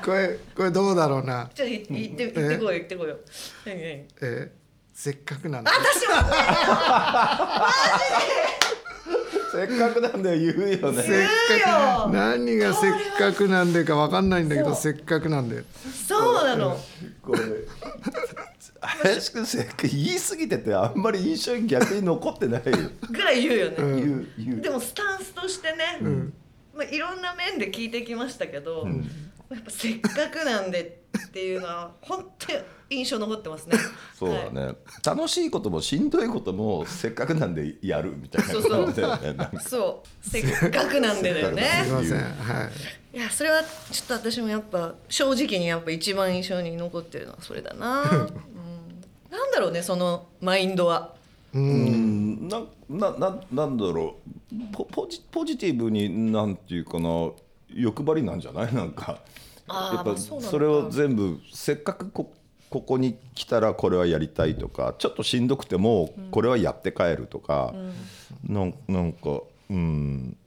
[0.04, 1.50] これこれどうだろうな？
[1.54, 3.18] じゃあ言って言って言ってこいよ言ってこいよ。
[3.66, 4.50] えー
[4.98, 5.70] せっかくなんで。
[5.70, 6.16] 私も
[9.58, 11.02] せっかくなんだよ言うよね。
[11.02, 11.28] せっ
[11.66, 15.64] かく何がせっかくなんでかわかんないんだけどそせっかくなんで。
[16.08, 16.80] そうなの。
[17.24, 17.40] これ
[18.80, 22.78] 林くんせっかく言い過ぎててあんまり印象に逆に残ってないよ。
[23.10, 24.62] ぐらい言うよね、言う言う。
[24.62, 26.00] でもスタンスとしてね、
[26.76, 28.88] まあ、いろんな面で聞いてきましたけど、
[29.50, 33.78] やっぱせっかくなんでっていうのは本当に印象残ってますね。
[34.18, 38.86] そうだね、楽しいこともしんどいこともせっかくなんでやるみたいなそうそう。
[38.86, 40.30] 感じだよねそう。
[40.30, 41.84] せっかくなんでだよね。
[41.84, 42.20] すいません。
[42.20, 42.70] は
[43.14, 43.18] い。
[43.18, 48.10] いやそれはちょっと私もやっぱ正直にやっぱ一番印象に残ってるのはそれだな、 うん、
[49.32, 51.16] なんだろうねそのマインドは。
[51.54, 52.48] うん。
[52.48, 54.18] ななななんだろ
[54.52, 54.56] う。
[54.72, 57.32] ポポジポジティブになんていうかな
[57.74, 58.74] 欲張りなんじゃない？
[58.76, 59.20] なんか。
[59.70, 62.32] やっぱまあそれを全部せっかくこ
[62.70, 67.74] ここに来たらこれはやりたいとかちょっとしんどくてもこれはやって帰るとか、
[68.48, 70.38] なんなんかうん。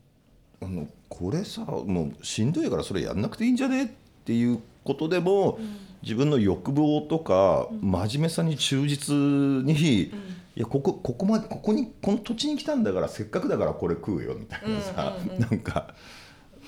[0.63, 3.85] あのこれさもうしんどいからそれやんなくていいんじゃね？
[3.85, 3.89] っ
[4.25, 5.59] ていうことでも、
[6.03, 10.11] 自分の欲望とか、真面目さに忠実に、い
[10.57, 15.95] やここここまでここにこの土地に来たんだからせっかくだからこれ食うよみたいなさ、なんか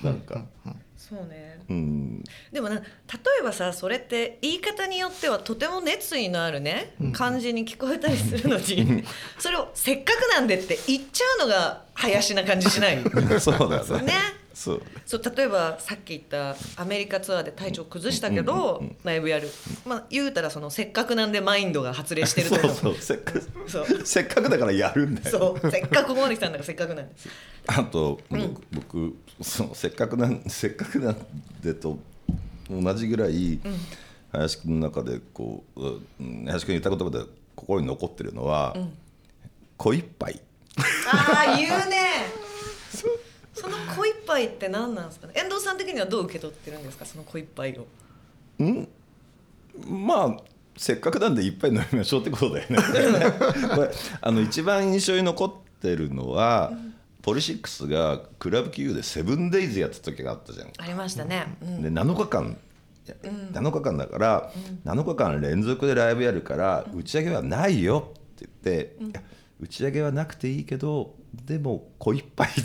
[0.03, 0.45] なんか、
[0.97, 1.53] そうね。
[1.69, 2.81] うん、でもな例
[3.39, 9.03] えばさそれって言い方によってはとても熱意のあるね感じに聞こえたりするのに
[9.39, 12.99] それを「せっかくなんで」って言っちゃうのが林な感じしない？
[13.39, 14.13] そうだよねね
[14.53, 14.81] そう。
[15.05, 19.49] そう例えばさっき言ったアメリカツアーで体調崩したけどライブやる、
[19.85, 22.55] まあ、言うたらそのせっかくなんでマインドが発令してると。
[22.55, 23.85] そうかそうせっかくそう。
[24.05, 25.29] せっかくだからやるんだよ。
[25.29, 27.15] そうせっかくここまで来たんだからせっかくなんで。
[27.67, 31.17] あと、僕僕そのせっかくなんせっかくなん
[31.61, 31.97] でと
[32.69, 33.59] 同じぐらい、
[34.31, 37.23] 林くんの中でこう、うん林くん言った言葉で
[37.55, 38.75] 心に残ってるのは、
[39.77, 40.41] 小一杯
[41.07, 42.42] ああ言うね
[43.53, 45.33] その小一杯って何なんですかね？
[45.35, 47.05] 遠藤さん的にはどう受け取ってるんですか？
[47.05, 47.85] その小一杯を。
[49.87, 50.37] まあ
[50.77, 52.77] せっかくなんで一杯飲みましょうってことだよね。
[53.75, 56.71] これあの一番印象に残ってるのは、
[57.21, 60.71] ポリシックスがクラブ Q でセブンデイズやった時があったじゃん。
[60.77, 61.81] ありましたね、うん。
[61.83, 62.57] で7日間
[63.05, 64.51] いや7日間だから、
[64.85, 68.73] 7日間連続でライブやるから、打ち上げはないよって言
[69.09, 69.21] って、
[69.59, 72.61] 打ち上げはなくていいけどでも小一杯って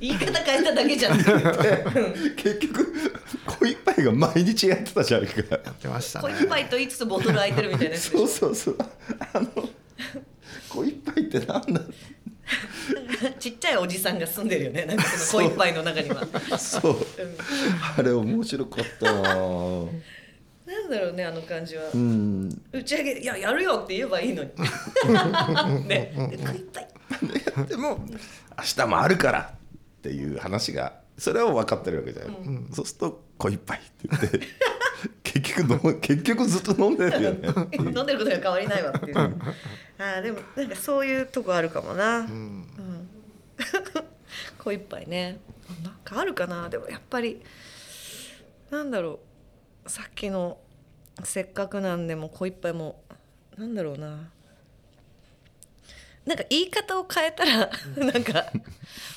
[0.00, 1.18] 言い方変えただけじゃん。
[1.18, 2.94] 結局
[3.46, 5.32] 小一杯が毎日やってたじゃんか
[5.82, 6.34] 出ましたね。
[6.34, 8.26] 小一杯と言いつつボトル空いてるみたいなそうょ。
[8.26, 8.78] そうそう
[9.32, 9.48] あの
[10.68, 11.80] 小一杯ってなんだ
[13.38, 14.84] ちっちゃいおじさんが住んでるよね。
[14.86, 16.26] なんかその小一杯の中には。
[16.58, 16.96] そう。
[17.96, 19.12] あれ面白かった
[20.88, 22.62] ななんだろうねあの感じは、うん。
[22.72, 24.50] 打ち上げいややるよって言えばいいのに。
[25.88, 26.12] ね。
[26.30, 26.88] で小一杯
[27.66, 28.04] でも
[28.58, 32.36] 明日もあるからっていう話がそれは分かってるわけじゃない、
[32.72, 34.40] そうすると「小一杯」って言って。
[35.22, 37.48] 結局飲む結局ずっと飲んでるよね。
[37.76, 39.18] 飲んでることが変わりないわっていう。
[39.18, 42.66] あーでもなんかそういうとこあるかもな、うん。
[44.58, 45.40] 小一杯ね。
[45.82, 46.68] なんかあるかな。
[46.68, 47.42] でもやっぱり
[48.70, 49.20] なんだろ
[49.86, 49.90] う。
[49.90, 50.58] さっきの
[51.22, 53.00] 「せっかくなんでも小一杯も
[53.56, 54.30] なんだろうな。
[56.26, 58.46] なんか言い方を変えたらなんか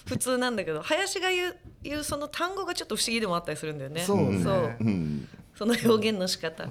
[0.06, 4.02] 普通なんだけど林が言う言うその単語がちょっと不思議でもあったりするんだよね。
[4.02, 4.44] そうね。
[4.44, 4.76] そう。
[4.80, 5.28] うん。
[5.56, 6.70] その表現の仕方、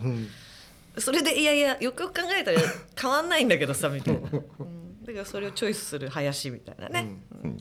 [0.97, 2.61] それでいやいやよくよく考えたら
[3.01, 7.57] 変わんないんだけどさみたいな、うん、だからそれをチョイスする林みたいなね、うん。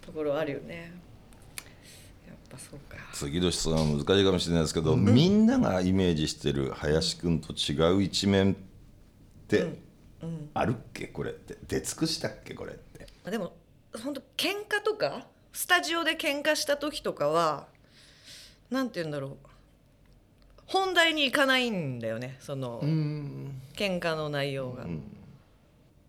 [0.00, 0.92] ところあるよね
[2.54, 2.96] ぱそうか。
[3.12, 8.56] 次の質問は難しいかもしれないですけど、みんながイメージしてる林くんと違う一面っ
[9.48, 9.78] て
[10.54, 11.06] あるっけ？
[11.06, 11.56] これって。
[11.66, 12.54] 出尽くしたっけ？
[12.54, 13.06] これって。
[13.24, 13.52] まあでも
[14.02, 17.66] 本当喧嘩とかスタジオで喧嘩した時とかは
[18.70, 19.36] なんて言うんだろう。
[20.66, 22.38] 本題に行かないんだよね。
[22.40, 24.86] その喧嘩の内容が、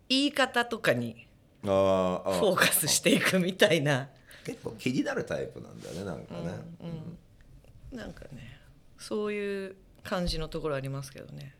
[0.07, 1.27] 言い方とかに
[1.61, 4.07] フォーカスしていくみたいな
[4.45, 6.51] 結構気になるタイプなんだよねなんかね、
[7.91, 8.59] なんかね
[8.97, 11.55] そういう感じのところありますけどね。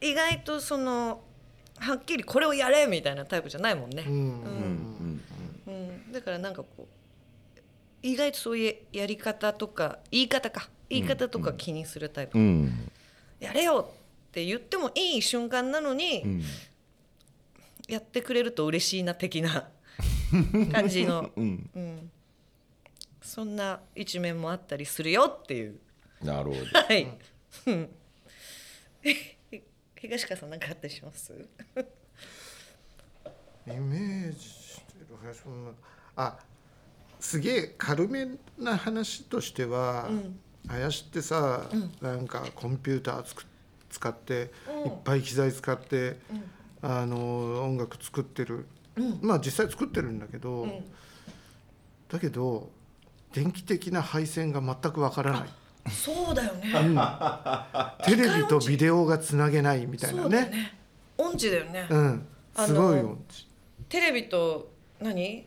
[0.00, 1.20] 意外とその
[1.78, 5.20] はっきりこれをやれみたいなタイプじゃないもんね、うん。
[5.66, 6.86] うんだからなんかこう
[8.02, 10.70] 意外とそういうやり方とか言い方か。
[10.88, 12.90] 言い方とか気にするタイプ、うん。
[13.40, 13.90] やれよ
[14.28, 16.42] って言ってもいい瞬間なのに、うん。
[17.88, 19.68] やってくれると嬉しいな的な
[20.72, 21.70] 感じの、うん。
[21.74, 22.10] うん、
[23.22, 25.78] そんな一面もあったりするよっていう。
[26.22, 26.60] なるほど。
[26.78, 27.18] はい。
[27.66, 27.88] うん。
[30.00, 31.32] 東川さん何かあったりします？
[33.66, 35.74] イメージしてる林くんの。
[36.16, 36.38] あ
[37.20, 40.08] すげえ軽めな話としては、
[40.68, 41.68] 林ってさ、
[42.00, 43.44] なんかコンピューターつく
[43.90, 44.52] 使って、
[44.86, 46.16] いっぱい機材使って、
[46.80, 48.66] あの音楽作ってる、
[49.20, 50.66] まあ実際作ってるんだけど、
[52.08, 52.70] だけど
[53.32, 55.48] 電気的な配線が全くわからない。
[55.90, 56.72] そうだよね。
[58.04, 60.28] テレビとビデオがつなげないみたいそなね。
[60.28, 60.78] うだよね。
[61.16, 62.26] 音痴だよね、うん。
[62.56, 63.18] すごいよ
[63.88, 65.46] テレビと何？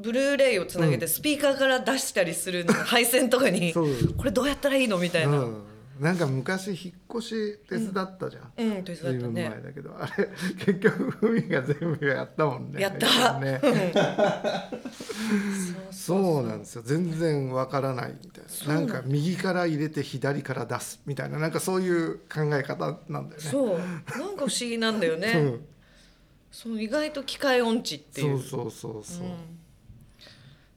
[0.00, 4.14] ブルーレイをつなげてスピーカーから出したりするの配線とかにそう。
[4.16, 4.98] これどうやったらいいの？
[4.98, 5.62] みたいな、うん、
[6.00, 9.60] なんか昔引っ越し手伝ったじゃん、うん、手伝った随分前ね。
[9.64, 10.28] だけど、あれ
[10.64, 12.80] 結局海が全部やったもんね。
[12.80, 13.40] やった。
[13.40, 13.60] ね。
[15.90, 16.82] そうなんですよ。
[16.84, 18.74] 全然わからないみたいな。
[18.74, 21.38] なんか右から入れて左から出すみたいな。
[21.38, 23.50] なんかそういう考え方なんだよね。
[23.50, 25.32] そう、なんか不思議なんだよね。
[25.34, 25.38] う。
[25.38, 25.66] ん
[26.50, 28.38] そう、意外と機械音痴っていう。
[28.38, 29.26] そうそうそうそう、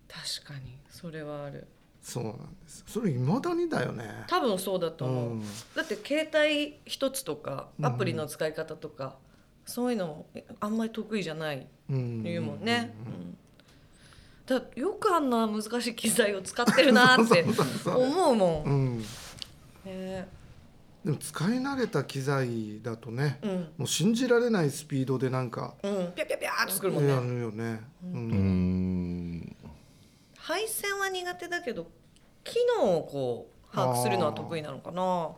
[0.08, 1.68] 確かに、それはある。
[2.02, 2.61] そうなんです
[2.92, 4.26] それいまだにだよね。
[4.28, 5.32] 多分そうだと思う。
[5.32, 5.42] うん。
[5.76, 9.16] だって携帯一つとか、アプリの使い方とか。
[9.66, 10.26] そういうのも
[10.60, 12.24] あんまり得意じゃないうん。
[12.24, 12.94] 言うもんね。
[13.06, 13.38] うん。
[14.46, 17.46] だよくあんな難しい機材を使ってるなって
[17.86, 18.64] 思うも。
[18.66, 18.98] うん。
[18.98, 19.00] ん
[19.86, 20.28] ね。
[21.06, 27.34] でも使い慣れた機材だとね、うん、もう信じられないスピードでなんかうん、ピャピャピャーって作るもんやね。
[27.34, 28.12] るよね、うん。
[28.12, 29.56] うーん。
[30.38, 31.88] 配線は苦手だけど
[32.44, 35.32] 機能をこう把握するのは得意なのかな。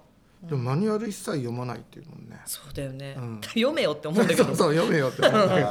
[0.47, 2.41] でもマニュアル一切読まないっていうもんね。
[2.45, 3.41] そうだよね、うん。
[3.41, 4.45] 読めよって思うんだけど。
[4.47, 5.67] そうそう読めよって思うんだけど。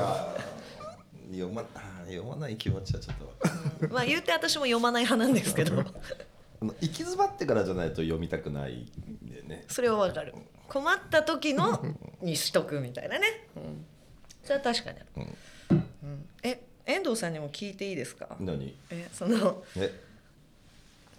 [1.32, 1.64] 読ま
[2.06, 3.88] 読まない気持ちはちょっと。
[3.88, 5.76] まあ言うて私も読まない派なんですけど。
[5.76, 8.90] 行き詰まってからじゃないと読みたくない
[9.24, 9.64] んでね。
[9.68, 10.34] それはわかる。
[10.68, 11.84] 困った時の
[12.22, 13.84] にしとくみたいなね、うん、
[14.42, 15.26] それは確かにある、
[16.02, 16.24] うん。
[16.42, 18.36] え遠藤さんにも聞いていいですか？
[18.40, 18.74] 何？
[18.88, 19.92] えそのえ？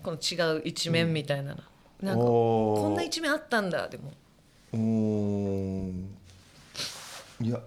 [0.03, 1.61] この違う一面みたいなの、
[2.01, 2.81] なんかおー。
[2.81, 4.11] こんな一面あったんだでも。
[4.73, 6.09] うーん。
[7.41, 7.61] いや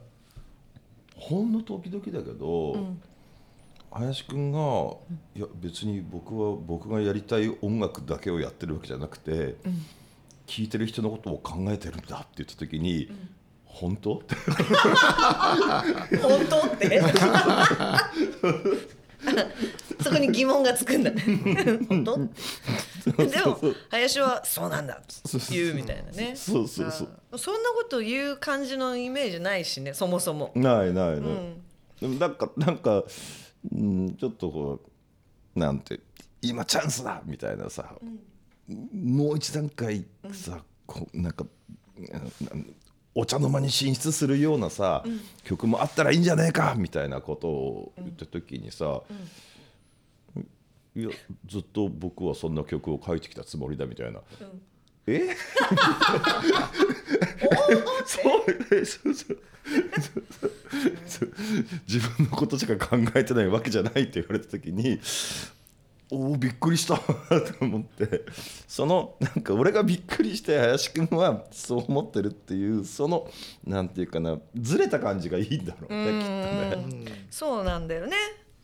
[1.17, 3.01] ほんの時々だけど、ん。
[3.91, 4.59] 林くんが、
[5.35, 9.57] いや別に僕は僕がやりたい音楽だけをやってるわけじゃなくて、
[10.47, 13.11] 聴いてる人のことを考えてるんだって言った時に、
[13.65, 14.19] 本当？
[14.19, 14.35] って。
[16.21, 17.01] 本当って？
[20.03, 21.11] そこに疑問がつくんだ。
[21.11, 21.23] ね
[21.89, 22.17] 本当？
[23.27, 23.59] でも
[23.91, 24.95] 林はそうなんだ。
[24.95, 25.13] って
[25.51, 26.35] 言うみたいなね。
[26.37, 31.63] そうそうそうそんなこと言う感じのイメージないしねそもそもないないない、ん
[32.01, 33.05] でもなんかなんか、
[33.73, 34.81] うん、ちょっとこ
[35.55, 36.01] うなんて
[36.43, 37.95] 今チャンスだみたいなさ、
[38.69, 41.47] もう一段階さ、こうなんか
[41.99, 42.01] う
[42.57, 42.75] ん
[43.19, 45.03] お茶の間に進出するようなさ、
[45.43, 49.01] 曲もあったらいいんじゃねえかみたいなことを言った時にさ、
[50.95, 51.09] いや
[51.47, 54.21] ずっと僕はそんな曲を書いてきたつもりだみたいな。
[55.07, 55.29] え？
[58.05, 59.39] そうそうそう。
[61.07, 61.33] そう
[61.89, 65.01] 自分のことしか考えてないわけじゃないって言われた時に
[66.11, 66.97] おおびっくりした。
[66.99, 67.05] と
[67.61, 68.23] 思って。
[68.69, 73.29] そのなんか俺がびっくりして林くんはそう思ってるっていうその
[73.65, 77.27] なんていうかなずれた感じがいいんだろうねきっとね。
[77.31, 78.17] そうなんだよね。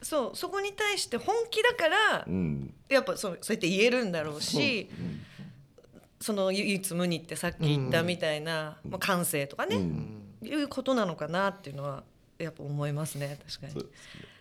[0.02, 2.74] そうそこに対して本気だからうん。
[2.88, 4.88] やっぱそうそうやって言えるんだろうし、
[6.20, 10.22] その唯一無二ってさっき言ったみたいな、まあ、感性とかね、うん。
[10.42, 12.04] いうことなのかなっていうのは
[12.38, 13.86] やっぱ思いますね確かに。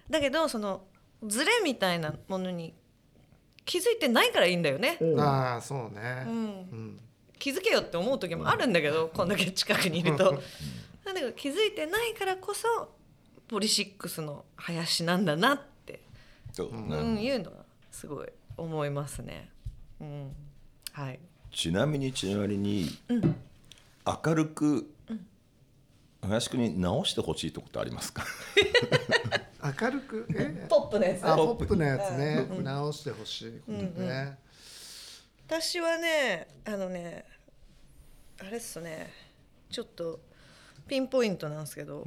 [0.09, 0.83] だけどその
[1.25, 2.73] ズレみたいなものに
[3.65, 4.97] 気づいてないからいいんだよね。
[5.17, 6.23] ああそうね。
[6.27, 6.99] うんうん
[7.41, 10.39] 気づけよって思う時もあるんだけど、こんだけ近くにいると。
[11.03, 12.89] なんだけど気づいてないからこそ
[13.47, 16.01] ポリシックスの林なんだなって、
[16.53, 19.49] そうねうん、いうのはすごい思いますね。
[19.99, 20.35] うん、
[20.91, 21.19] はい。
[21.51, 24.90] ちなみにちなみに、明るく、
[26.21, 28.23] 林くんに直してほしいとこってありますか？
[29.81, 30.27] 明るく？
[30.35, 30.65] え？
[30.69, 32.47] ポップなやつあポップなやつね。
[32.63, 34.37] 直してほしいことね。
[35.47, 37.25] 私はねあのね
[38.39, 39.11] あれっすね。
[39.69, 40.19] ちょっと
[40.87, 42.05] ピンポイントなんですけど、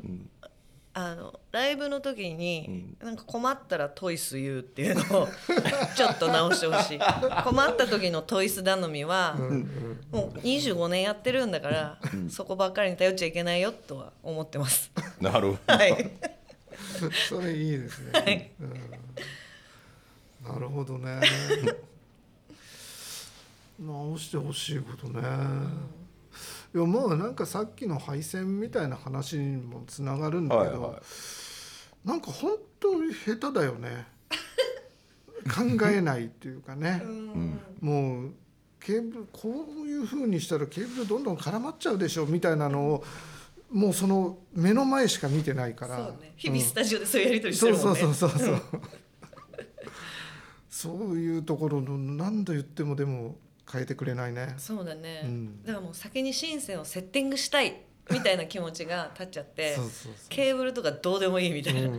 [0.96, 5.28] あのライブの時に、なんか困ったらトイス言うっていうのを
[5.96, 6.98] ちょっと直してほしい。
[7.42, 9.36] 困った時のトイス頼みは、
[10.12, 11.98] もう25年やってるんだから、
[12.30, 14.92] そこばっかりに頼っちゃいけないよとは思ってます。
[15.20, 15.74] なるほど。
[15.74, 16.10] はい。
[17.28, 18.10] それいいですね。
[18.12, 18.50] はい。
[18.60, 18.70] うん。
[20.54, 21.20] なるほどね。
[23.80, 25.20] 直してほしいことね。
[26.74, 32.08] いやまあなんかさっきの配線みたいな話にもつながるんだけど、はいはい。
[32.08, 34.06] なんか本当に下手だよね。
[35.46, 37.00] 考えないっていうかね。
[37.80, 38.34] もう
[38.80, 43.04] ケーブルこういうふうにしたらケーブルどんどん絡まっちゃうでしょみたいなのを
[43.70, 45.96] もうその目の前しか見てないから。
[45.96, 46.32] そうね。
[46.36, 48.00] 日々スタジオでそういうやり取りしそうてるもんね。
[48.00, 48.60] そうそうそうそう。
[50.68, 53.36] そういうところの何度言ってもでも
[53.70, 54.54] 変えてくれないね。
[54.58, 55.62] そうだね、うん。
[55.62, 57.76] だからもう先にシンセをセッティングしたい
[58.10, 59.76] みたいな気持ちが立っちゃって
[60.28, 61.90] ケーブルとかどうでもいいみたいな、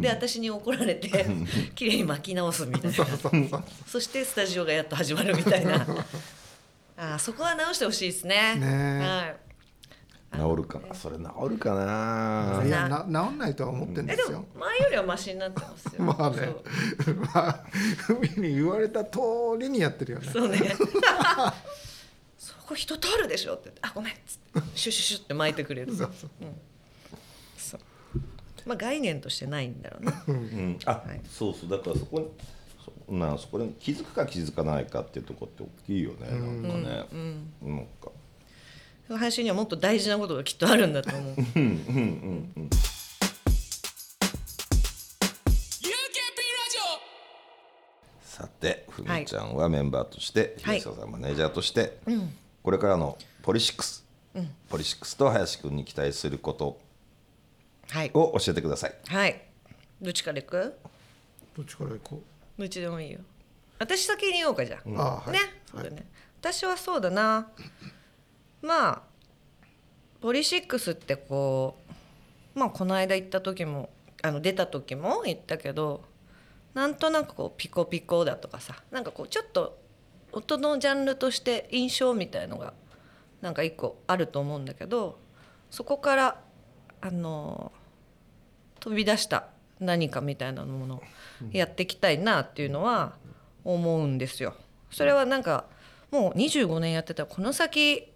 [0.00, 1.26] で私に怒られて
[1.74, 3.64] 綺麗に巻き直すみたいな。
[3.86, 5.86] そしてスタジオがやっと始まるみたいな。
[6.96, 8.56] あーそこは直してほしいですね。
[8.56, 8.66] ね。
[8.66, 9.49] えはい
[10.32, 10.78] 治るか。
[10.78, 12.62] なそれ治るかな。
[12.64, 14.44] いやな治んないとは思ってるんえですよ。
[14.54, 15.92] 前よりはマシになってますよ。
[16.04, 16.54] まあね。
[17.34, 17.64] まあ
[18.08, 19.18] 海に言われた通
[19.58, 20.28] りにやってるよね。
[20.32, 20.58] そうね。
[22.38, 25.94] そこ人通るでしょって言ってあごめんっつってシュシュシュって巻いてくれる。
[25.94, 26.30] そうそう。
[27.56, 27.80] そう。
[28.66, 30.12] まあ概念としてないんだろうね。
[30.28, 32.28] うん、あ、はいそうそうだからそこに
[33.08, 34.86] そなそこで気づくか気づかない。
[34.86, 37.06] かっていうところって大きいよね、なんかね、
[37.62, 38.12] なんか
[39.16, 41.36] 配信にはもっと大事なことがきっとあるんだと思う。
[48.22, 50.78] さてふみちゃんはメンバーとして、はい。
[50.78, 51.98] 東野さんマネージャーとして、
[52.62, 54.04] これからのポリシックス、
[54.68, 56.80] ポリシックスと林くんに期待すること
[57.90, 58.10] はい。
[58.14, 58.94] を教えてください。
[59.08, 59.42] はい。
[60.00, 60.78] どっちから行く？
[61.56, 62.22] どっちから行こ
[62.58, 63.18] どっちでもいいよ。
[63.78, 65.32] 私先に言おうかじゃあ、う、あはい。
[65.32, 65.38] ね。
[65.70, 66.06] そうだね、
[66.40, 67.48] 私はそうだな
[68.62, 69.02] まあ
[70.20, 71.76] ポリシックスってこ
[72.56, 73.90] うまあこの間行った時も
[74.22, 76.02] あの出た時も言ったけど
[76.74, 79.78] なんとなくこうピコピコだとかさなんかこうちょっと
[80.32, 82.74] 音のジャンルとして印象みたいのが
[83.40, 85.18] なんか一個あると思うんだけど
[85.70, 86.40] そこから
[87.00, 87.72] あの
[88.78, 89.48] 飛び出した
[89.78, 91.02] 何かみたいなものを
[91.52, 93.14] やっていきたいなっていうのは
[93.64, 94.54] 思うんですよ。
[94.90, 95.64] それはなんか
[96.10, 98.12] もう25年やってたこの先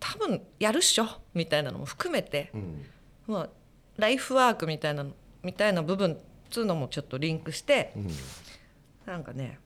[0.00, 2.50] 多分やるっしょみたいなのも含めて、
[3.26, 3.48] まあ、
[3.96, 6.16] ライフワークみたいなのみたいな部分っ
[6.50, 7.92] つうのもちょっとリンクして、
[9.06, 9.58] なんかね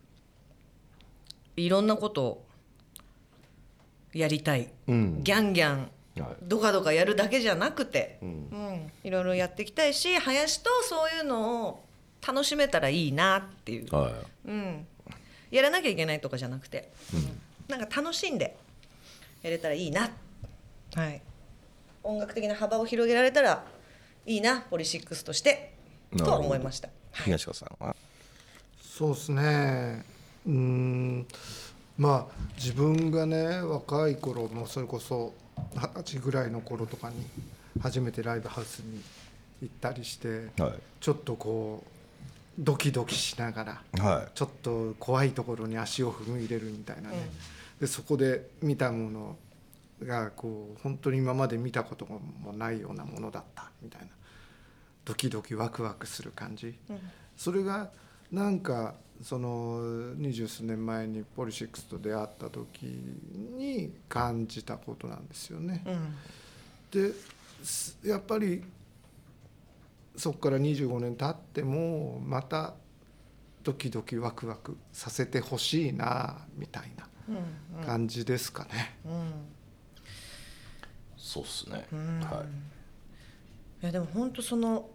[1.57, 2.45] いろんなことを
[4.13, 5.23] やりたい、うん。
[5.23, 6.37] ギャンギャンはい。
[6.43, 8.91] ドカドカやるだけじゃなくて、うん。
[9.03, 11.85] いろいろやっていきたいし林とそういうのを
[12.27, 14.13] 楽しめたらいいなっていう、は
[14.47, 14.87] うん、
[15.51, 16.91] やらなきゃいけないとかじゃなくて、
[17.69, 18.57] なんか楽しんで
[19.43, 20.11] やれたらいいな、
[20.95, 21.21] はい、
[22.03, 23.65] 音楽的な幅を広げられたら
[24.27, 25.75] いいなポリシックスとして
[26.17, 26.89] とは思いました。
[26.89, 26.91] い。
[27.25, 27.97] 東野さんは？
[28.81, 30.05] そうですね。
[30.47, 31.27] うーん。
[31.99, 35.35] まあ自分がね若い頃もそれこそ
[35.75, 37.17] 二十歳ぐらいの頃とかに
[37.81, 39.01] 初めてライブハウスに
[39.63, 41.91] 行ったりしてはちょっとこう
[42.59, 44.01] ドキドキしながらい。
[44.01, 47.17] はちょっと怖いところに足を踏み入れるみたいなね、
[47.81, 49.37] でそこで見たもの
[50.07, 54.09] がこう本当に今まで見たこともないようなものだったみたいな
[55.05, 56.79] ドキドキワクワクする感じ、
[57.37, 57.91] それが
[58.33, 65.83] なんかその二十数年前にポリシックスと出会った時に感じたことなんですよね。
[65.87, 66.15] うん。
[66.91, 67.15] で
[67.63, 68.63] すやっぱり
[70.17, 72.75] そこから25年経ってもまた
[73.63, 78.99] ドキドキワクワクさせてほしいなみたいな感じですかね。
[81.35, 81.85] そうっすね、
[82.23, 82.45] は
[83.83, 83.87] い。
[83.87, 84.89] やでも本当その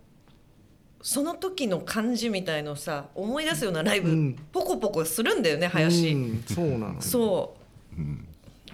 [1.02, 4.34] その時の感じみたいのさ思い出すようなライブ、うん。
[4.54, 6.44] ポコポコするんだよね林、うん。
[6.44, 7.58] そうなのそ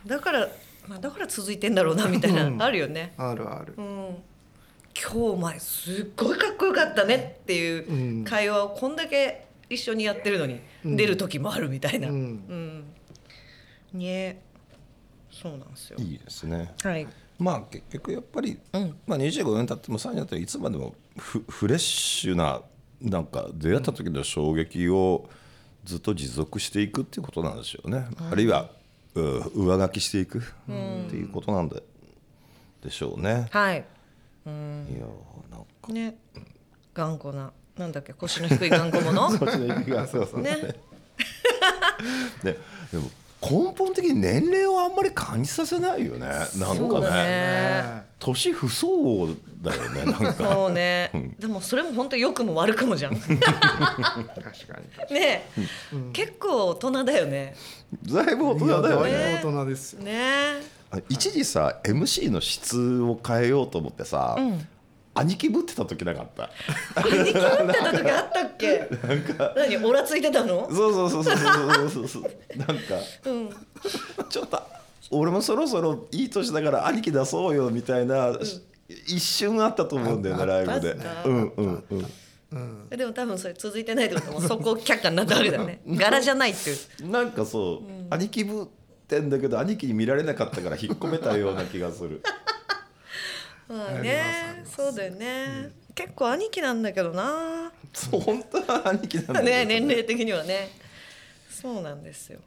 [0.05, 0.47] う、だから、
[0.87, 2.61] まあ、だから続いてんだろうなみたいな、うん。
[2.61, 3.73] あるよね、あるある。
[3.77, 3.81] う。
[3.81, 3.85] ん、
[4.95, 8.23] 今日お前すっごいかっこよかったねっていううん。
[8.25, 10.95] 会話をこんだけ一緒にやってるのにうん。
[10.97, 12.93] 出る時もあるみたいな、ううんん。
[13.93, 14.39] ね。
[15.31, 15.97] そうなんですよ。
[15.99, 16.75] いいですね。
[16.83, 17.07] はい
[17.39, 18.97] まあ結局やっぱり、うん。
[19.07, 22.61] まあ、25年経っても30年経ってもいつまでもフフレッシュな
[23.01, 25.29] なんか出会った時の衝撃を
[25.83, 28.69] ずっと持続していくっていうことなんでしょうね、あるいは
[29.13, 29.21] う
[29.65, 30.41] 上書きしていくっ
[31.09, 31.83] ていうことなんで,、
[32.83, 33.47] でしょうね。
[33.51, 33.77] はい。
[33.77, 35.91] いやーなんか。
[35.91, 36.17] ね。
[36.93, 39.29] 頑固ななんだっけ腰の低い頑固者？
[39.37, 39.49] そう
[40.07, 40.55] そうそうね。
[42.43, 42.57] で
[42.91, 43.09] でも
[43.47, 46.27] 根本的に年齢をあんまり感じさせないよね。
[46.27, 47.23] なんそうだかね。
[47.23, 49.29] ね年不相応
[49.61, 50.33] だよねなんか。
[50.53, 53.13] そうね、でもそれも本当良くも悪くもじゃん。
[53.13, 54.79] ね確か
[55.09, 55.17] に。
[55.17, 55.47] え、
[56.11, 57.55] 結構大人だよね。
[58.11, 59.41] だいぶ大人だよね。
[59.43, 59.93] 大人です。
[59.93, 60.03] よ。
[60.03, 60.75] ね
[61.09, 64.67] 一時さ MC の質を変えようと思ってさ、うん
[65.15, 66.51] 兄貴ぶってた時なかった？
[67.01, 68.89] 兄貴ぶってた時あったっけ？
[69.07, 69.53] なんか。
[69.55, 70.69] 何オラついてたの？
[70.69, 72.23] そうそうそうそうそうそうそう。
[72.57, 72.73] なんか。
[73.25, 73.49] うん。
[74.29, 74.61] ちょっと
[75.11, 78.37] 俺もそろそろいい年だから兄貴出そうよみたいな、
[79.07, 80.97] 一瞬あったと思うんだよねあライブで。
[81.25, 82.05] うんうんうん
[82.51, 82.89] うん。
[82.89, 85.81] でも多分それ続いてないってことはもうそこ却下になったわけだよね。
[85.87, 86.73] 柄じゃないってい
[87.07, 87.09] う。
[87.09, 88.65] なんかそう、兄貴ぶっ
[89.07, 92.21] てんだけど兄貴に見られなかったから引っ込めたような気がする
[93.67, 97.71] まあねそうだよね、結構兄貴なんだけどな。
[97.93, 99.65] そう本当は兄貴なんだ ね。
[99.65, 100.69] 年齢的にはね。
[101.49, 102.39] そうなんですよ。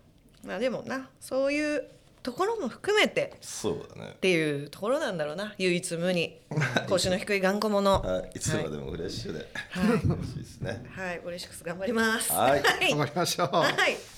[0.44, 1.84] まあでもなそういう
[2.22, 4.12] ところも含めてそうだね。
[4.14, 5.54] っていうところなんだろうな。
[5.58, 6.40] 唯一無二。
[6.88, 7.98] 腰の低い頑固者。
[8.00, 10.08] はいいつまでもフレッシュで、はい。
[10.08, 10.84] 楽しいですね。
[10.90, 11.20] はい。
[11.24, 12.30] オリシックス頑張ります。
[12.32, 12.62] はい。
[12.62, 12.90] はい。
[12.90, 13.48] 頑張りましょう。
[13.56, 14.17] はい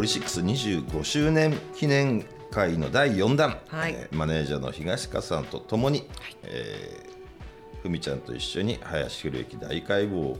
[0.00, 3.92] ポリシックス25周年記念会の第4弾、はい。
[3.92, 6.08] えーマネージャーの東川さんとともに、
[6.42, 10.38] えーふみちゃんと一緒に林博之大会合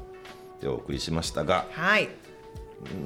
[0.62, 2.08] でお送りしましたがはい。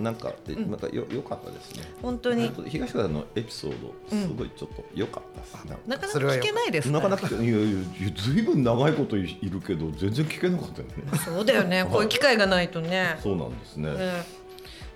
[0.01, 1.93] なんかでなんかよ良かったですね。
[2.01, 2.47] 本当に。
[2.51, 7.81] 本東川さんのエピソードすごいちょっと良かったです、なんかなかなか聞けないですかなからなかいやいや
[8.15, 10.95] ずいぶん長いこといいるけど全然聞けなかったよね。
[11.25, 11.85] そうだよね。
[11.91, 13.19] こういう機会がないとね。
[13.25, 14.25] そうなんですね、ね。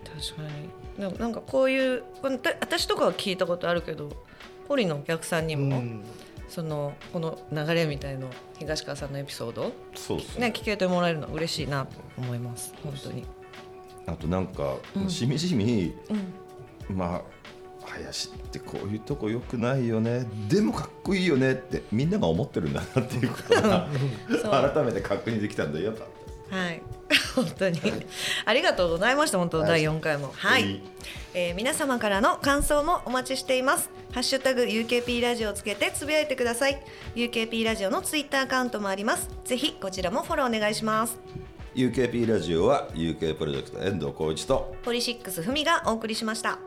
[0.04, 4.10] 確かにでもなんかこういう私とかは聞いたことあるけど
[4.66, 6.04] ポリのお客さんにも、うん。
[6.48, 8.26] そのこの流れみたいの
[8.58, 10.48] 東川さんのエピソードそうですね。
[10.48, 12.72] ね聞けてもらえるのは嬉しいなと思います。
[12.82, 13.26] 本当に。
[14.06, 14.76] あとなんか、
[15.08, 15.92] しみじみ、
[16.88, 17.22] まあ
[17.84, 20.26] 林ってこういうとこよくないよね。
[20.48, 23.88] でもかっこいいよねってみんなが思ってるんだなっていうことが
[24.72, 26.17] 改めて確認できたんでよかったです
[26.50, 26.82] はい、
[27.34, 27.80] 本当に。
[28.44, 29.68] ありがとうございました本当、はい。
[29.68, 30.32] 第4回も。
[30.36, 30.80] はい、はい
[31.34, 33.90] えー皆様からの感想もお待ちしています。
[34.12, 36.82] ハッシュタグ UKP ラジオをつけてつぶやいてください。
[37.14, 39.28] UKP ラジオのツイッターアカウントもあります。
[39.44, 41.18] ぜひこちらもフォローお願いします。
[41.74, 46.58] UKP ラジオは UK プロジェクト遠藤浩一とポリシックスふみがお送りしました